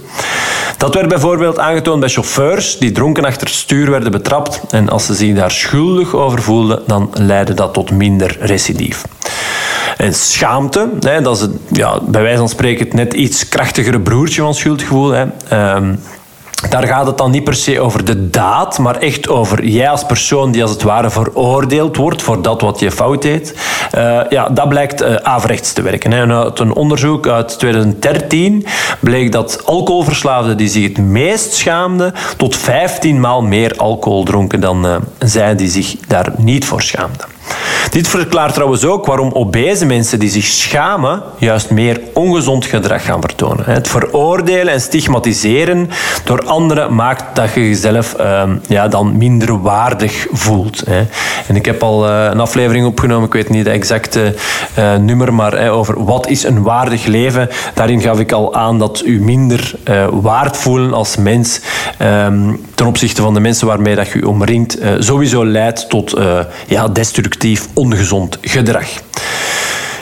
[0.78, 5.14] Dat werd bijvoorbeeld aangetoond bij chauffeurs die dronken achter stuur werden betrapt en als ze
[5.14, 9.04] zich daar schuldig over voelden, dan leidde dat tot minder recidief.
[10.14, 14.42] Schaamte, hè, dat is het, ja, bij wijze van spreken het net iets krachtigere broertje
[14.42, 15.10] van schuldgevoel.
[15.10, 15.26] Hè.
[15.50, 15.94] Ehm,
[16.70, 20.06] daar gaat het dan niet per se over de daad, maar echt over jij als
[20.06, 23.56] persoon die als het ware veroordeeld wordt voor dat wat je fout deed.
[23.96, 26.12] Uh, ja, dat blijkt uh, averechts te werken.
[26.12, 26.26] Hè.
[26.26, 28.66] uit een onderzoek uit 2013
[29.00, 34.86] bleek dat alcoholverslaafden die zich het meest schaamden, tot 15 maal meer alcohol dronken dan
[34.86, 37.37] uh, zij die zich daar niet voor schaamden.
[37.90, 43.22] Dit verklaart trouwens ook waarom obese mensen die zich schamen juist meer ongezond gedrag gaan
[43.22, 43.66] vertonen.
[43.66, 45.90] Het veroordelen en stigmatiseren
[46.24, 50.84] door anderen maakt dat je jezelf ehm, ja, dan minder waardig voelt.
[51.48, 54.36] En ik heb al eh, een aflevering opgenomen, ik weet niet het exacte
[54.80, 57.50] uh, nummer, maar over wat is een waardig leven.
[57.74, 61.62] Daarin gaf ik al aan dat u minder uh, waard voelen als mens
[61.98, 66.18] ehm, ten opzichte van de mensen waarmee dat je omringt, sowieso leidt tot
[66.68, 66.88] ja,
[67.74, 68.88] ongezond gedrag.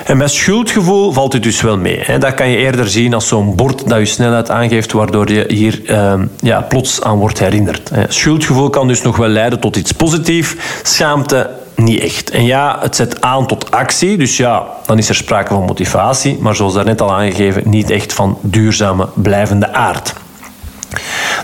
[0.05, 2.17] En met schuldgevoel valt het dus wel mee.
[2.19, 5.81] Dat kan je eerder zien als zo'n bord dat je snelheid aangeeft, waardoor je hier
[5.85, 7.91] ehm, ja, plots aan wordt herinnerd.
[8.07, 12.29] Schuldgevoel kan dus nog wel leiden tot iets positiefs, schaamte niet echt.
[12.29, 16.37] En ja, het zet aan tot actie, dus ja, dan is er sprake van motivatie,
[16.39, 20.13] maar zoals daarnet al aangegeven, niet echt van duurzame, blijvende aard.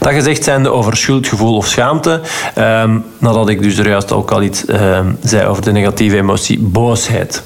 [0.02, 2.22] Dat gezegd zijnde over schuldgevoel of schaamte,
[2.56, 6.60] ehm, nadat ik dus er juist ook al iets ehm, zei over de negatieve emotie
[6.60, 7.44] boosheid.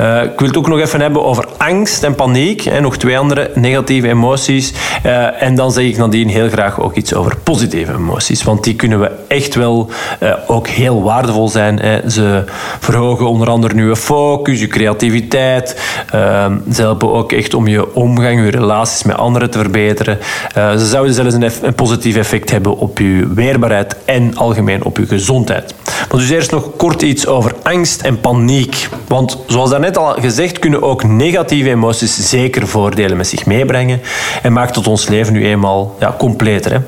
[0.00, 2.64] Uh, ik wil het ook nog even hebben over angst en paniek.
[2.64, 4.72] En nog twee andere negatieve emoties.
[5.06, 8.42] Uh, en dan zeg ik nadien heel graag ook iets over positieve emoties.
[8.42, 9.90] Want die kunnen we echt wel
[10.22, 11.78] uh, ook heel waardevol zijn.
[11.78, 12.10] Hè.
[12.10, 12.44] Ze
[12.80, 15.80] verhogen onder andere je focus, je creativiteit.
[16.10, 20.18] Ehm, ze helpen ook echt om je omgang, je relaties met anderen te verbeteren.
[20.54, 25.06] ze zouden zelfs een, een positief effect hebben op je weerbaarheid en algemeen op je
[25.06, 25.74] gezondheid.
[25.84, 28.88] Maar dus eerst nog kort iets over angst en paniek.
[29.08, 34.00] Want zoals daarnet al gezegd, kunnen ook negatieve emoties zeker voordelen met zich meebrengen.
[34.42, 36.72] En maakt het ons leven nu eenmaal ja, completer.
[36.72, 36.78] Hè?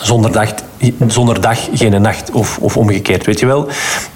[0.00, 0.54] Zonder dag,
[1.06, 3.68] zonder dag geen nacht, of, of omgekeerd, weet je wel.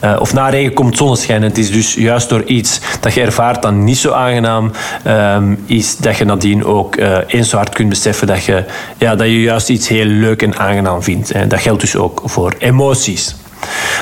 [0.05, 1.43] Uh, of na regen komt zonneschijn.
[1.43, 4.71] Het is dus juist door iets dat je ervaart dat niet zo aangenaam
[5.07, 8.65] um, is, dat je nadien ook uh, eens zo hard kunt beseffen dat je,
[8.99, 11.33] ja, dat je juist iets heel leuk en aangenaam vindt.
[11.33, 11.47] Hè.
[11.47, 13.35] Dat geldt dus ook voor emoties.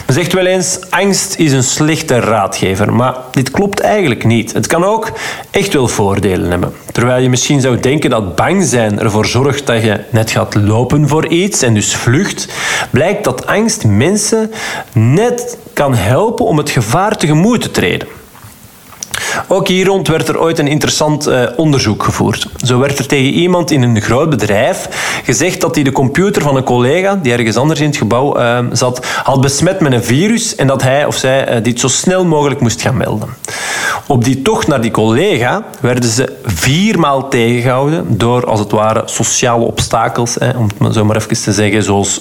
[0.07, 4.53] Men zegt wel eens, angst is een slechte raadgever, maar dit klopt eigenlijk niet.
[4.53, 5.13] Het kan ook
[5.51, 6.73] echt wel voordelen hebben.
[6.93, 11.09] Terwijl je misschien zou denken dat bang zijn ervoor zorgt dat je net gaat lopen
[11.09, 12.49] voor iets en dus vlucht,
[12.91, 14.51] blijkt dat angst mensen
[14.93, 18.09] net kan helpen om het gevaar tegemoet te treden.
[19.49, 22.47] Ook hier rond werd er ooit een interessant uh, onderzoek gevoerd.
[22.65, 24.89] Zo werd er tegen iemand in een groot bedrijf
[25.25, 28.59] gezegd dat hij de computer van een collega, die ergens anders in het gebouw uh,
[28.73, 32.25] zat, had besmet met een virus en dat hij of zij uh, dit zo snel
[32.25, 33.29] mogelijk moest gaan melden.
[34.07, 39.65] Op die tocht naar die collega werden ze viermaal tegengehouden door, als het ware, sociale
[39.65, 42.21] obstakels, om het zo maar even te zeggen, zoals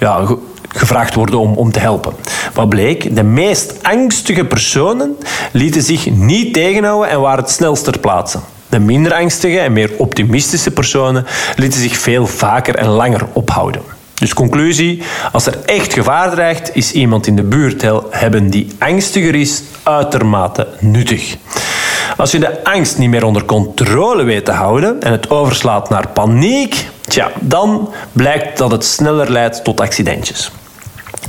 [0.00, 0.26] ja,
[0.74, 2.12] gevraagd worden om, om te helpen.
[2.54, 3.16] Wat bleek?
[3.16, 5.16] De meest angstige personen
[5.52, 8.38] lieten zich niet tegenhouden en waren het snelst ter plaatse.
[8.68, 13.82] De minder angstige en meer optimistische personen lieten zich veel vaker en langer ophouden.
[14.14, 19.34] Dus conclusie, als er echt gevaar dreigt, is iemand in de buurt hebben die angstiger
[19.34, 21.36] is uitermate nuttig.
[22.16, 26.08] Als je de angst niet meer onder controle weet te houden en het overslaat naar
[26.08, 30.50] paniek, tja, dan blijkt dat het sneller leidt tot accidentjes.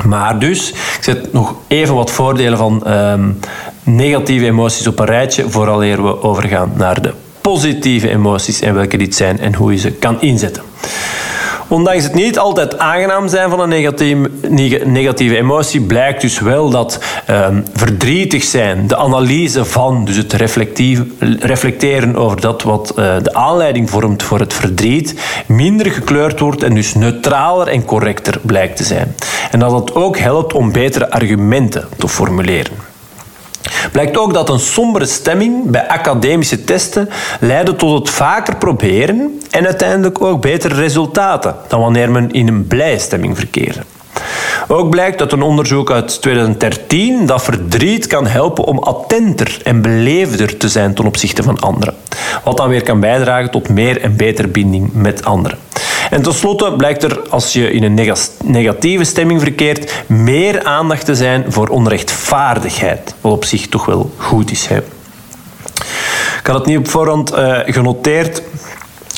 [0.05, 3.39] Maar dus, ik zet nog even wat voordelen van um,
[3.83, 9.15] negatieve emoties op een rijtje, vooraleer we overgaan naar de positieve emoties en welke dit
[9.15, 10.63] zijn en hoe je ze kan inzetten.
[11.73, 13.69] Ondanks het niet altijd aangenaam zijn van een
[14.85, 20.33] negatieve, emotie, blijkt dus wel dat ehm, verdrietig zijn, de analyse van, dus het
[21.39, 25.15] reflecteren over dat wat uh, de aanleiding vormt voor het verdriet,
[25.47, 29.15] minder gekleurd wordt en dus neutraler en correcter blijkt te zijn.
[29.51, 32.92] En dat het ook helpt om betere argumenten te formuleren.
[33.91, 37.09] Blijkt ook dat een sombere stemming bij academische testen
[37.39, 42.67] leidde tot het vaker proberen en uiteindelijk ook betere resultaten dan wanneer men in een
[42.67, 43.79] blije stemming verkeerde.
[44.67, 50.57] Ook blijkt uit een onderzoek uit 2013 dat verdriet kan helpen om attenter en beleefder
[50.57, 51.95] te zijn ten opzichte van anderen.
[52.43, 55.57] Wat dan weer kan bijdragen tot meer en betere binding met anderen.
[56.09, 61.45] En tenslotte blijkt er, als je in een negatieve stemming verkeert, meer aandacht te zijn
[61.47, 63.15] voor onrechtvaardigheid.
[63.21, 64.67] Wat op zich toch wel goed is.
[64.67, 64.77] Hè?
[66.39, 68.41] Ik had het niet op voorhand uh, genoteerd.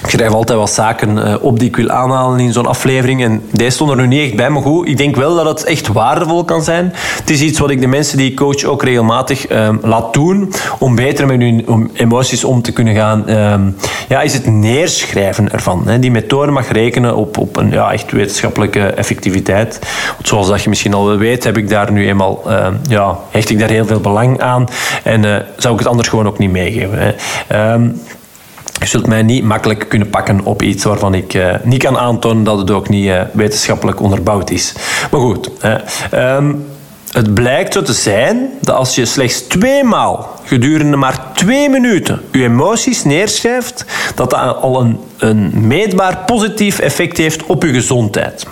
[0.05, 3.23] Ik schrijf altijd wat zaken eh, op die ik wil aanhalen in zo'n aflevering.
[3.23, 5.63] En deze stond er nu niet echt bij, maar goed, ik denk wel dat het
[5.63, 6.93] echt waardevol kan zijn.
[6.95, 10.53] Het is iets wat ik de mensen die ik coach ook regelmatig ehm, laat doen,
[10.79, 13.27] om beter met hun emoties om te kunnen gaan.
[13.27, 13.61] Ehm,
[14.07, 15.87] ja, is het neerschrijven ervan.
[15.99, 19.79] Die methode mag rekenen op, op een ja, echt wetenschappelijke effectiviteit.
[20.21, 23.49] Zoals dat je misschien al wel weet, heb ik daar nu eenmaal, uh, ja, hecht
[23.49, 24.67] ik daar heel veel belang aan.
[25.03, 27.15] En uh, zou ik het anders gewoon ook niet meegeven.
[28.85, 32.43] Je zult mij niet makkelijk kunnen pakken op iets waarvan ik uh, niet kan aantonen
[32.43, 34.73] dat het ook niet uh, wetenschappelijk onderbouwd is.
[35.11, 35.51] Maar goed,
[36.13, 36.65] um,
[37.11, 42.43] het blijkt zo te zijn dat als je slechts tweemaal gedurende maar twee minuten je
[42.43, 48.47] emoties neerschrijft, dat dat al een, een meetbaar positief effect heeft op je gezondheid.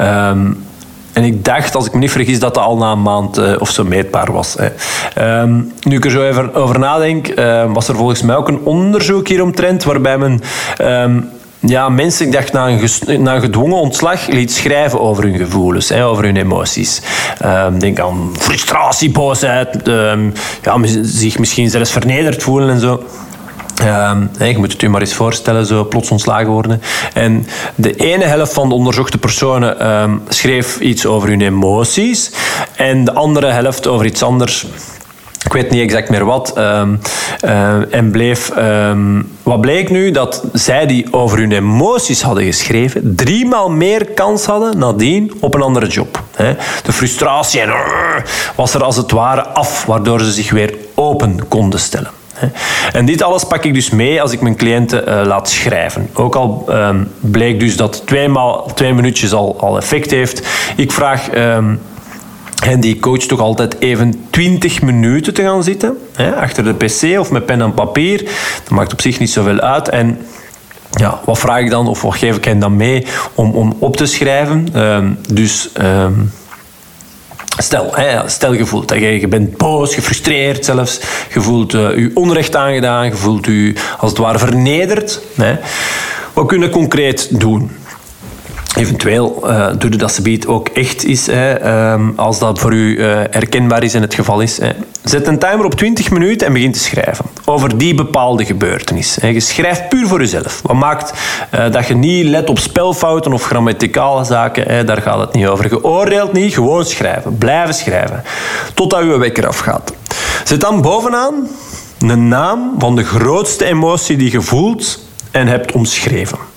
[0.00, 0.64] Um,
[1.12, 3.54] en ik dacht, als ik me niet vergis, dat dat al na een maand uh,
[3.58, 4.56] of zo meetbaar was.
[4.58, 5.40] Hè.
[5.40, 8.60] Um, nu ik er zo even over nadenk, uh, was er volgens mij ook een
[8.64, 10.40] onderzoek hieromtrent waarbij men
[10.80, 15.88] um, ja, mensen, ik dacht, na een, na gedwongen ontslag liet schrijven over hun gevoelens,
[15.88, 17.02] hè, over hun emoties.
[17.44, 19.78] Um, denk aan frustratie, boosheid,
[20.62, 23.02] ja, zich misschien zelfs vernederd voelen en zo.
[23.84, 26.82] Um, je moet het u maar eens voorstellen, zo plots ontslagen worden.
[27.14, 32.32] En de ene helft van de onderzochte personen um, schreef iets over hun emoties
[32.76, 34.66] en de andere helft over iets anders.
[35.44, 36.58] Ik weet niet exact meer wat.
[36.58, 37.00] Um,
[37.44, 38.52] uh, en bleef.
[39.42, 40.10] Wat bleek nu?
[40.10, 45.62] Dat zij die over hun emoties hadden geschreven, driemaal meer kans hadden nadien op een
[45.62, 46.22] andere job.
[46.82, 47.62] De frustratie
[48.56, 52.10] was er als het ware af, waardoor ze zich weer open konden stellen.
[52.92, 56.10] En dit alles pak ik dus mee als ik mijn cliënten uh, laat schrijven.
[56.12, 60.46] Ook al um, bleek dus dat tweemaal, twee minuutjes al, al effect heeft.
[60.76, 61.80] Ik vraag um,
[62.64, 65.98] hen die coach toch altijd even 20 minuten te gaan zitten.
[66.12, 68.18] Hè, achter de pc of met pen en papier.
[68.62, 69.88] Dat maakt op zich niet zoveel uit.
[69.88, 70.18] En
[70.90, 73.96] ja, wat vraag ik dan of wat geef ik hen dan mee om, om op
[73.96, 74.80] te schrijven?
[74.80, 75.70] Um, dus...
[77.62, 77.94] Stel,
[78.26, 81.00] stel je voelt dat je, je bent boos, gefrustreerd zelfs.
[81.32, 83.04] Je voelt uh, je onrecht aangedaan.
[83.04, 85.20] Je voelt je als het ware vernederd.
[85.36, 85.56] Hè.
[86.32, 87.70] Wat kun je concreet doen?
[88.76, 92.98] Eventueel uh, doe je dat ze ook echt is, hè, ehm, als dat voor u
[92.98, 94.58] uh, herkenbaar is en het geval is.
[94.58, 94.70] Hè.
[95.04, 99.16] Zet een timer op 20 minuten en begin te schrijven over die bepaalde gebeurtenis.
[99.20, 99.28] Hè.
[99.28, 100.60] Je schrijft puur voor jezelf.
[100.62, 101.12] Wat maakt
[101.54, 105.46] uh, dat je niet let op spelfouten of grammaticale zaken, hè, daar gaat het niet
[105.46, 105.68] over.
[105.68, 107.38] Geoordeeld niet, gewoon schrijven.
[107.38, 108.22] Blijven schrijven.
[108.74, 109.92] Totdat je wekker afgaat.
[110.44, 111.48] Zet dan bovenaan
[111.98, 114.98] een naam van de grootste emotie die je voelt
[115.30, 116.51] en hebt omschreven.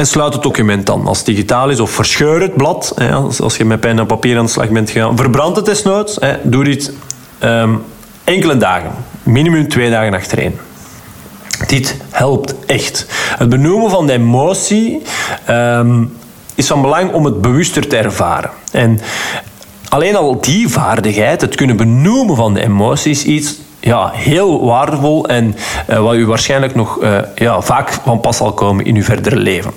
[0.00, 1.06] En sluit het document dan.
[1.06, 2.92] Als het digitaal is, of verscheur het blad.
[2.96, 5.16] Hè, als, je met pen en papier aan de slag bent gegaan.
[5.16, 6.16] Verbrand het desnoods.
[6.20, 6.92] Hè, doe dit
[7.42, 7.82] um,
[8.24, 8.90] enkele dagen.
[9.22, 10.58] Minimum twee dagen achtereen.
[11.66, 13.06] Dit helpt echt.
[13.38, 15.02] Het benoemen van de emotie
[15.48, 16.16] um,
[16.54, 18.50] is van belang om het bewuster te ervaren.
[18.72, 19.00] En
[19.88, 25.56] alleen al die vaardigheid, het kunnen benoemen van de emoties, iets ja, heel waardevol en
[25.90, 29.36] uh, wat u waarschijnlijk nog uh, ja, vaak van pas zal komen in uw verdere
[29.36, 29.72] leven.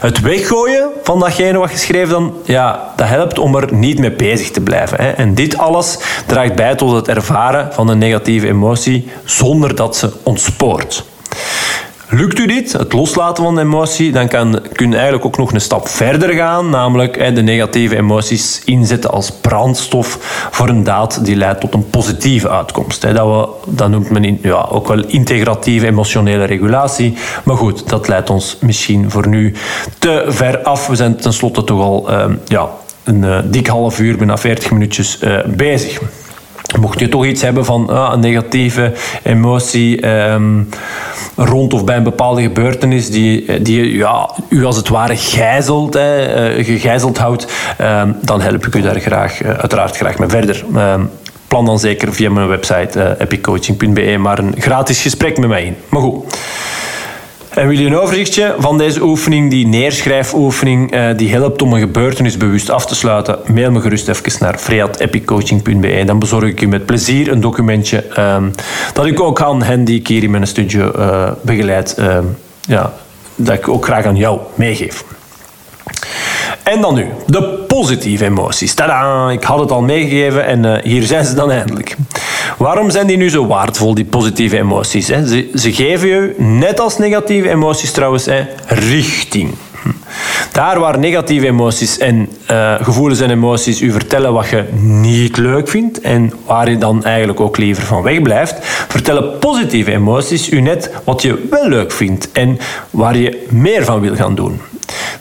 [0.00, 4.50] Het weggooien van datgene wat geschreven dan, ja, dat helpt om er niet mee bezig
[4.50, 5.00] te blijven.
[5.00, 5.10] Hè.
[5.10, 10.12] En dit alles draagt bij tot het ervaren van een negatieve emotie zonder dat ze
[10.22, 11.04] ontspoort.
[12.08, 15.52] Lukt u dit, het loslaten van de emotie, dan kan, kun je eigenlijk ook nog
[15.52, 20.18] een stap verder gaan, namelijk de negatieve emoties inzetten als brandstof
[20.50, 23.14] voor een daad die leidt tot een positieve uitkomst.
[23.66, 27.14] Dat, noemt men ja, ook wel integratieve emotionele regulatie.
[27.44, 29.54] Maar goed, dat leidt ons misschien voor nu
[29.98, 30.86] te ver af.
[30.86, 32.68] We zijn tenslotte toch al ehm, ja,
[33.04, 36.00] een uh, dik half uur, bijna 40 minuutjes uh, bezig.
[36.80, 38.92] Mocht je toch iets hebben van ah, een negatieve
[39.22, 40.62] emotie ehm,
[41.36, 46.56] rond of bij een bepaalde gebeurtenis die, die ja, u als het ware gijzelt, hè,
[46.58, 47.46] uh, gegijzeld houdt,
[47.80, 50.64] um, dan help ik u daar graag, uh, uiteraard graag mee verder.
[50.76, 51.10] Um,
[51.48, 55.76] plan dan zeker via mijn website uh, epiccoaching.be maar een gratis gesprek met mij in.
[55.88, 56.38] Maar goed.
[57.56, 61.80] En wil je een overzichtje van deze oefening, die neerschrijfoefening, uh, die helpt om een
[61.80, 63.38] gebeurtenis bewust af te sluiten?
[63.52, 66.02] Mail me gerust even naar freat.epiccoaching.be.
[66.06, 68.50] Dan bezorg ik je met plezier een documentje um,
[68.92, 72.18] dat ik ook aan hen die ik hier in mijn studio uh, begeleid, uh,
[72.60, 72.92] ja,
[73.34, 75.04] dat ik ook graag aan jou meegeef.
[76.72, 78.74] En dan nu, de positieve emoties.
[78.74, 81.96] Tada, ik had het al meegegeven en uh, hier zijn ze dan eindelijk.
[82.58, 85.08] Waarom zijn die nu zo waardevol, die positieve emoties?
[85.08, 85.26] Hè?
[85.26, 89.54] Ze, ze geven je, net als negatieve emoties trouwens, hè, richting.
[90.52, 95.68] Daar waar negatieve emoties en uh, gevoelens en emoties u vertellen wat je niet leuk
[95.68, 98.56] vindt en waar je dan eigenlijk ook liever van weg blijft,
[98.88, 102.58] vertellen positieve emoties u net wat je wel leuk vindt en
[102.90, 104.60] waar je meer van wil gaan doen.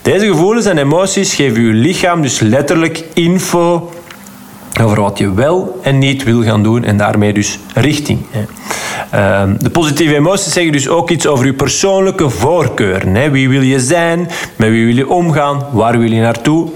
[0.05, 3.91] Deze gevoelens en emoties geven uw lichaam dus letterlijk info
[4.81, 8.19] over wat je wel en niet wil gaan doen en daarmee dus richting.
[9.09, 13.31] Ehm, de positieve emoties zeggen dus ook iets over je persoonlijke voorkeuren.
[13.31, 14.29] Wie wil je zijn?
[14.55, 15.65] Met wie wil je omgaan?
[15.71, 16.69] Waar wil je naartoe?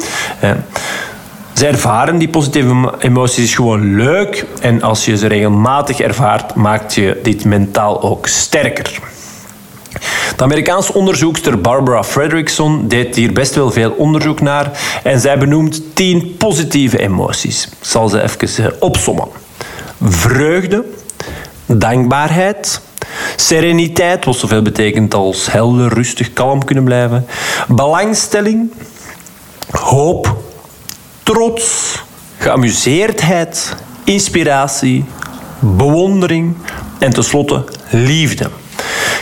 [1.53, 7.19] Ze ervaren die positieve emoties gewoon leuk en als je ze regelmatig ervaart, maakt je
[7.23, 8.99] dit mentaal ook sterker.
[10.39, 14.71] De Amerikaanse onderzoekster Barbara Fredrickson deed hier best wel veel onderzoek naar
[15.03, 17.65] en zij benoemt tien positieve emoties.
[17.65, 19.27] Ik zal ze even eh, opsommen.
[20.01, 20.85] Vreugde,
[21.65, 22.81] dankbaarheid,
[23.35, 27.25] sereniteit, wat zoveel betekent als helder, rustig, kalm kunnen blijven,
[27.67, 28.73] belangstelling,
[29.71, 30.37] hoop,
[31.23, 31.95] trots,
[32.37, 35.05] geamuseerdheid, inspiratie,
[35.59, 36.55] bewondering
[36.99, 38.49] en tenslotte liefde.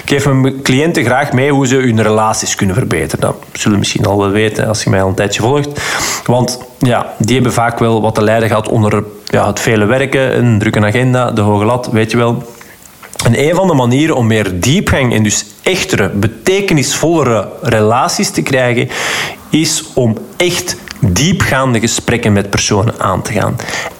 [0.07, 3.19] Ik geef mijn cliënten graag mee hoe ze hun relaties kunnen verbeteren.
[3.19, 5.81] Dat zullen misschien al wel weten als je mij al een tijdje volgt.
[6.25, 10.37] Want ja, die hebben vaak wel wat te lijden gehad onder ja, het vele werken,
[10.37, 12.43] een drukke agenda, de hoge lat, weet je wel.
[13.25, 18.89] En een van de manieren om meer diepgang en dus echtere, betekenisvollere relaties te krijgen,
[19.49, 23.55] is om echt diepgaande gesprekken met personen aan te gaan.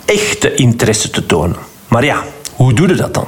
[0.06, 1.58] Echte interesse te tonen.
[1.88, 3.28] Maar ja, hoe doe je dat dan?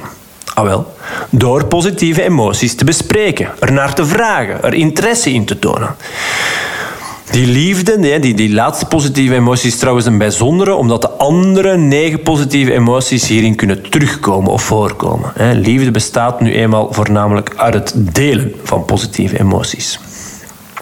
[0.54, 0.94] Ah wel,
[1.30, 5.96] door positieve emoties te bespreken, er naar te vragen, er interesse in te tonen.
[7.30, 12.22] Die liefde, die, die laatste positieve emoties is trouwens een bijzondere, omdat de andere negen
[12.22, 15.32] positieve emoties hierin kunnen terugkomen of voorkomen.
[15.52, 19.98] Liefde bestaat nu eenmaal voornamelijk uit het delen van positieve emoties.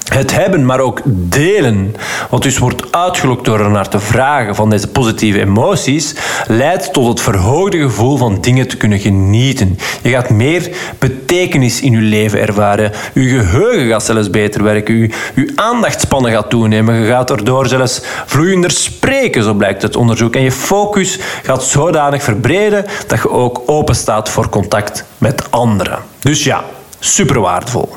[0.09, 1.95] Het hebben, maar ook delen,
[2.31, 6.15] wat dus wordt uitgelokt door er naar te vragen van deze positieve emoties,
[6.47, 9.79] leidt tot het verhoogde gevoel van dingen te kunnen genieten.
[10.03, 12.93] Je gaat meer betekenis in je leven ervaren.
[13.15, 14.97] Je geheugen gaat zelfs beter werken.
[14.97, 16.95] Je, je aandachtspannen gaat toenemen.
[16.95, 20.35] Je gaat erdoor zelfs vloeiender spreken, zo blijkt het onderzoek.
[20.35, 25.99] En je focus gaat zodanig verbreden dat je ook open staat voor contact met anderen.
[26.19, 26.65] Dus ja,
[26.99, 27.89] super waardevol.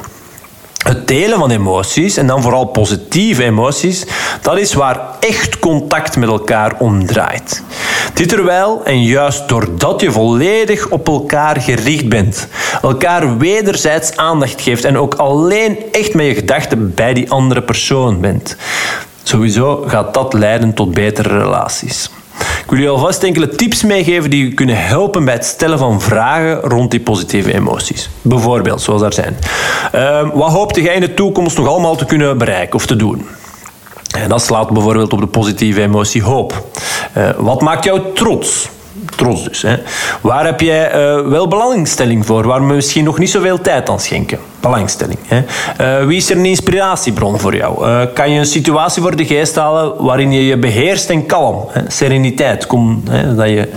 [0.84, 4.06] Het delen van emoties, en dan vooral positieve emoties,
[4.42, 7.64] dat is waar echt contact met elkaar om draait.
[8.14, 12.48] Dit terwijl en juist doordat je volledig op elkaar gericht bent,
[12.82, 18.22] elkaar wederzijds aandacht geeft en ook alleen echt met je gedachten bij die andere persoon
[18.22, 18.56] bent.
[19.24, 22.10] Sowieso gaat dat leiden tot betere relaties.
[22.42, 26.02] Ik wil je alvast enkele tips meegeven die je kunnen helpen bij het stellen van
[26.02, 28.10] vragen rond die positieve emoties.
[28.22, 29.38] Bijvoorbeeld, zoals daar zijn.
[29.96, 33.26] Uh, wat hoopte jij in de toekomst nog allemaal te kunnen bereiken of te doen?
[34.18, 36.68] En dat slaat bijvoorbeeld op de positieve emotie hoop.
[37.18, 38.70] Uh, wat maakt jou trots?
[39.16, 39.62] Trots dus.
[39.62, 39.76] Hè.
[40.22, 44.00] Waar heb jij uh, wel belangstelling voor, waar we misschien nog niet zoveel tijd aan
[44.00, 44.40] schenken?
[44.60, 45.20] Belangstelling.
[45.28, 45.44] Hè.
[46.02, 47.88] Uh, wie is er een inspiratiebron voor jou?
[47.88, 51.66] Uh, kan je een situatie voor de geest halen waarin je je beheerst en kalm,
[51.70, 53.70] hè, sereniteit, kom, hè, dat je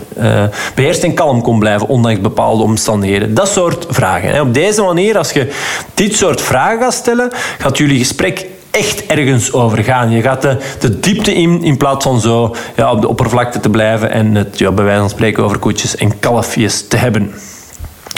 [0.74, 3.34] beheerst en kalm kon blijven ondanks bepaalde omstandigheden?
[3.34, 4.30] Dat soort vragen.
[4.30, 4.40] Hè.
[4.40, 5.50] Op deze manier, als je
[5.94, 10.10] dit soort vragen gaat stellen, gaat jullie gesprek echt ergens over gaan.
[10.10, 13.70] Je gaat de, de diepte in, in plaats van zo ja, op de oppervlakte te
[13.70, 17.34] blijven en het ja, bij wijze van spreken over koetjes en kalfjes te hebben.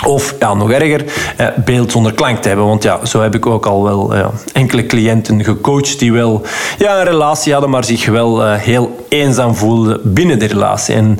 [0.05, 1.05] Of ja, nog erger,
[1.37, 2.67] eh, beeld zonder klank te hebben.
[2.67, 6.43] Want ja, zo heb ik ook al wel ja, enkele cliënten gecoacht die wel
[6.79, 10.95] ja, een relatie hadden, maar zich wel eh, heel eenzaam voelden binnen de relatie.
[10.95, 11.19] En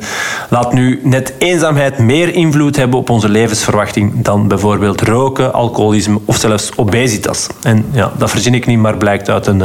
[0.49, 6.37] laat nu net eenzaamheid meer invloed hebben op onze levensverwachting dan bijvoorbeeld roken, alcoholisme of
[6.37, 7.47] zelfs obesitas.
[7.61, 9.63] En ja, dat verzin ik niet, maar blijkt uit een,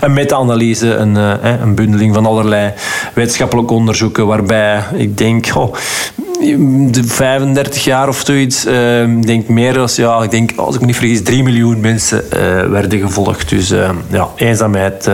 [0.00, 1.14] een meta-analyse, een,
[1.62, 2.72] een bundeling van allerlei
[3.14, 5.74] wetenschappelijke onderzoeken, waarbij ik denk, oh,
[6.90, 8.66] de 35 jaar of zoiets.
[8.66, 12.24] Uh, ik denk meer als, ja, ik denk, als ik niet vergis, 3 miljoen mensen
[12.24, 13.48] uh, werden gevolgd.
[13.48, 15.10] Dus uh, ja, eenzaamheid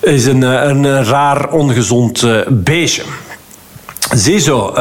[0.00, 3.02] is een, een raar, ongezond beestje.
[4.14, 4.74] Ziezo.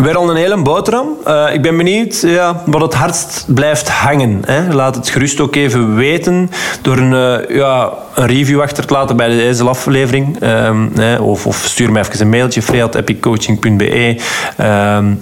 [0.00, 1.08] Ehm, Weer al een hele boterham.
[1.26, 4.42] Uh, ik ben benieuwd ja, wat het hardst blijft hangen.
[4.46, 4.72] Hè.
[4.74, 6.50] Laat het gerust ook even weten
[6.82, 10.42] door een, uh, ja, een review achter te laten bij deze aflevering.
[10.42, 14.20] Uh, of, of, stuur me even een mailtje, freat.epiccoaching.be.
[14.56, 15.14] Ehm,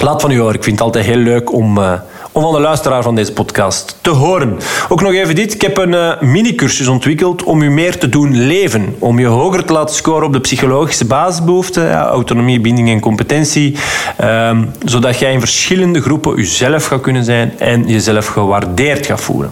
[0.00, 0.54] laat van u horen.
[0.54, 1.92] Ik vind het altijd heel leuk om eh,
[2.34, 4.58] om van de luisteraar van deze podcast te horen.
[4.88, 5.54] Ook nog even dit.
[5.54, 8.96] Ik heb een uh, mini-cursus ontwikkeld om u meer te doen leven.
[8.98, 13.76] Om je hoger te laten scoren op de psychologische basisbehoeften, ja, autonomie, binding en competentie.
[14.22, 19.50] Um, zodat jij in verschillende groepen jezelf gaat kunnen zijn en jezelf gewaardeerd gaat voelen.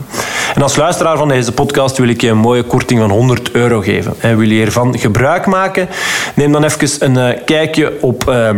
[0.55, 3.81] En als luisteraar van deze podcast wil ik je een mooie korting van 100 euro
[3.81, 4.15] geven.
[4.19, 5.89] En wil je ervan gebruik maken?
[6.35, 8.25] Neem dan even een uh, kijkje op...
[8.29, 8.51] Uh,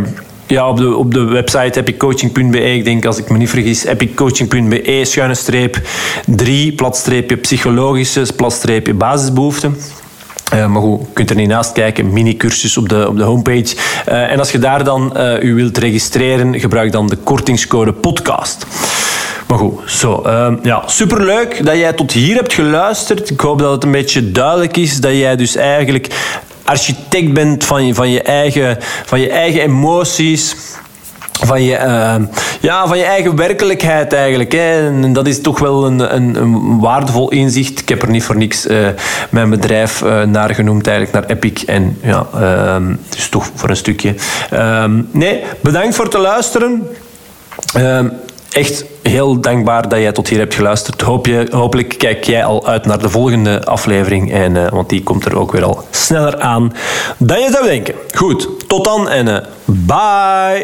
[0.47, 5.01] ja, op de, op de website epiccoaching.be, ik denk als ik me niet vergis, epiccoaching.be,
[5.03, 5.81] schuine streep
[6.25, 9.77] 3, platstreepje psychologische, platstreepje basisbehoeften.
[10.53, 13.75] Uh, maar goed, je kunt er niet naast kijken, mini-cursus op de, op de homepage.
[14.09, 18.65] Uh, en als je daar dan uh, u wilt registreren, gebruik dan de kortingscode podcast.
[19.47, 20.23] Maar goed, zo.
[20.25, 23.29] Uh, ja, superleuk dat jij tot hier hebt geluisterd.
[23.29, 26.07] Ik hoop dat het een beetje duidelijk is dat jij dus eigenlijk
[26.65, 30.55] architect bent van je, van je, eigen, van je eigen emoties
[31.45, 32.15] van je, uh,
[32.61, 34.51] ja, van je eigen werkelijkheid eigenlijk.
[34.51, 34.87] Hè.
[34.87, 37.79] En dat is toch wel een, een, een, waardevol inzicht.
[37.79, 38.87] Ik heb er niet voor niks uh,
[39.29, 41.63] mijn bedrijf uh, naar genoemd, eigenlijk naar Epic.
[41.65, 44.15] En ja, ehm, dus toch voor een stukje.
[44.49, 46.87] Ehm, nee, bedankt voor het luisteren
[48.55, 51.01] echt heel dankbaar dat jij tot hier hebt geluisterd.
[51.01, 54.31] Hoop je, hopelijk kijk jij al uit naar de volgende aflevering.
[54.33, 56.73] En, uh, want die komt er ook weer al sneller aan
[57.17, 57.95] dan je zou denken.
[58.13, 60.63] Goed, tot dan en uh, bye!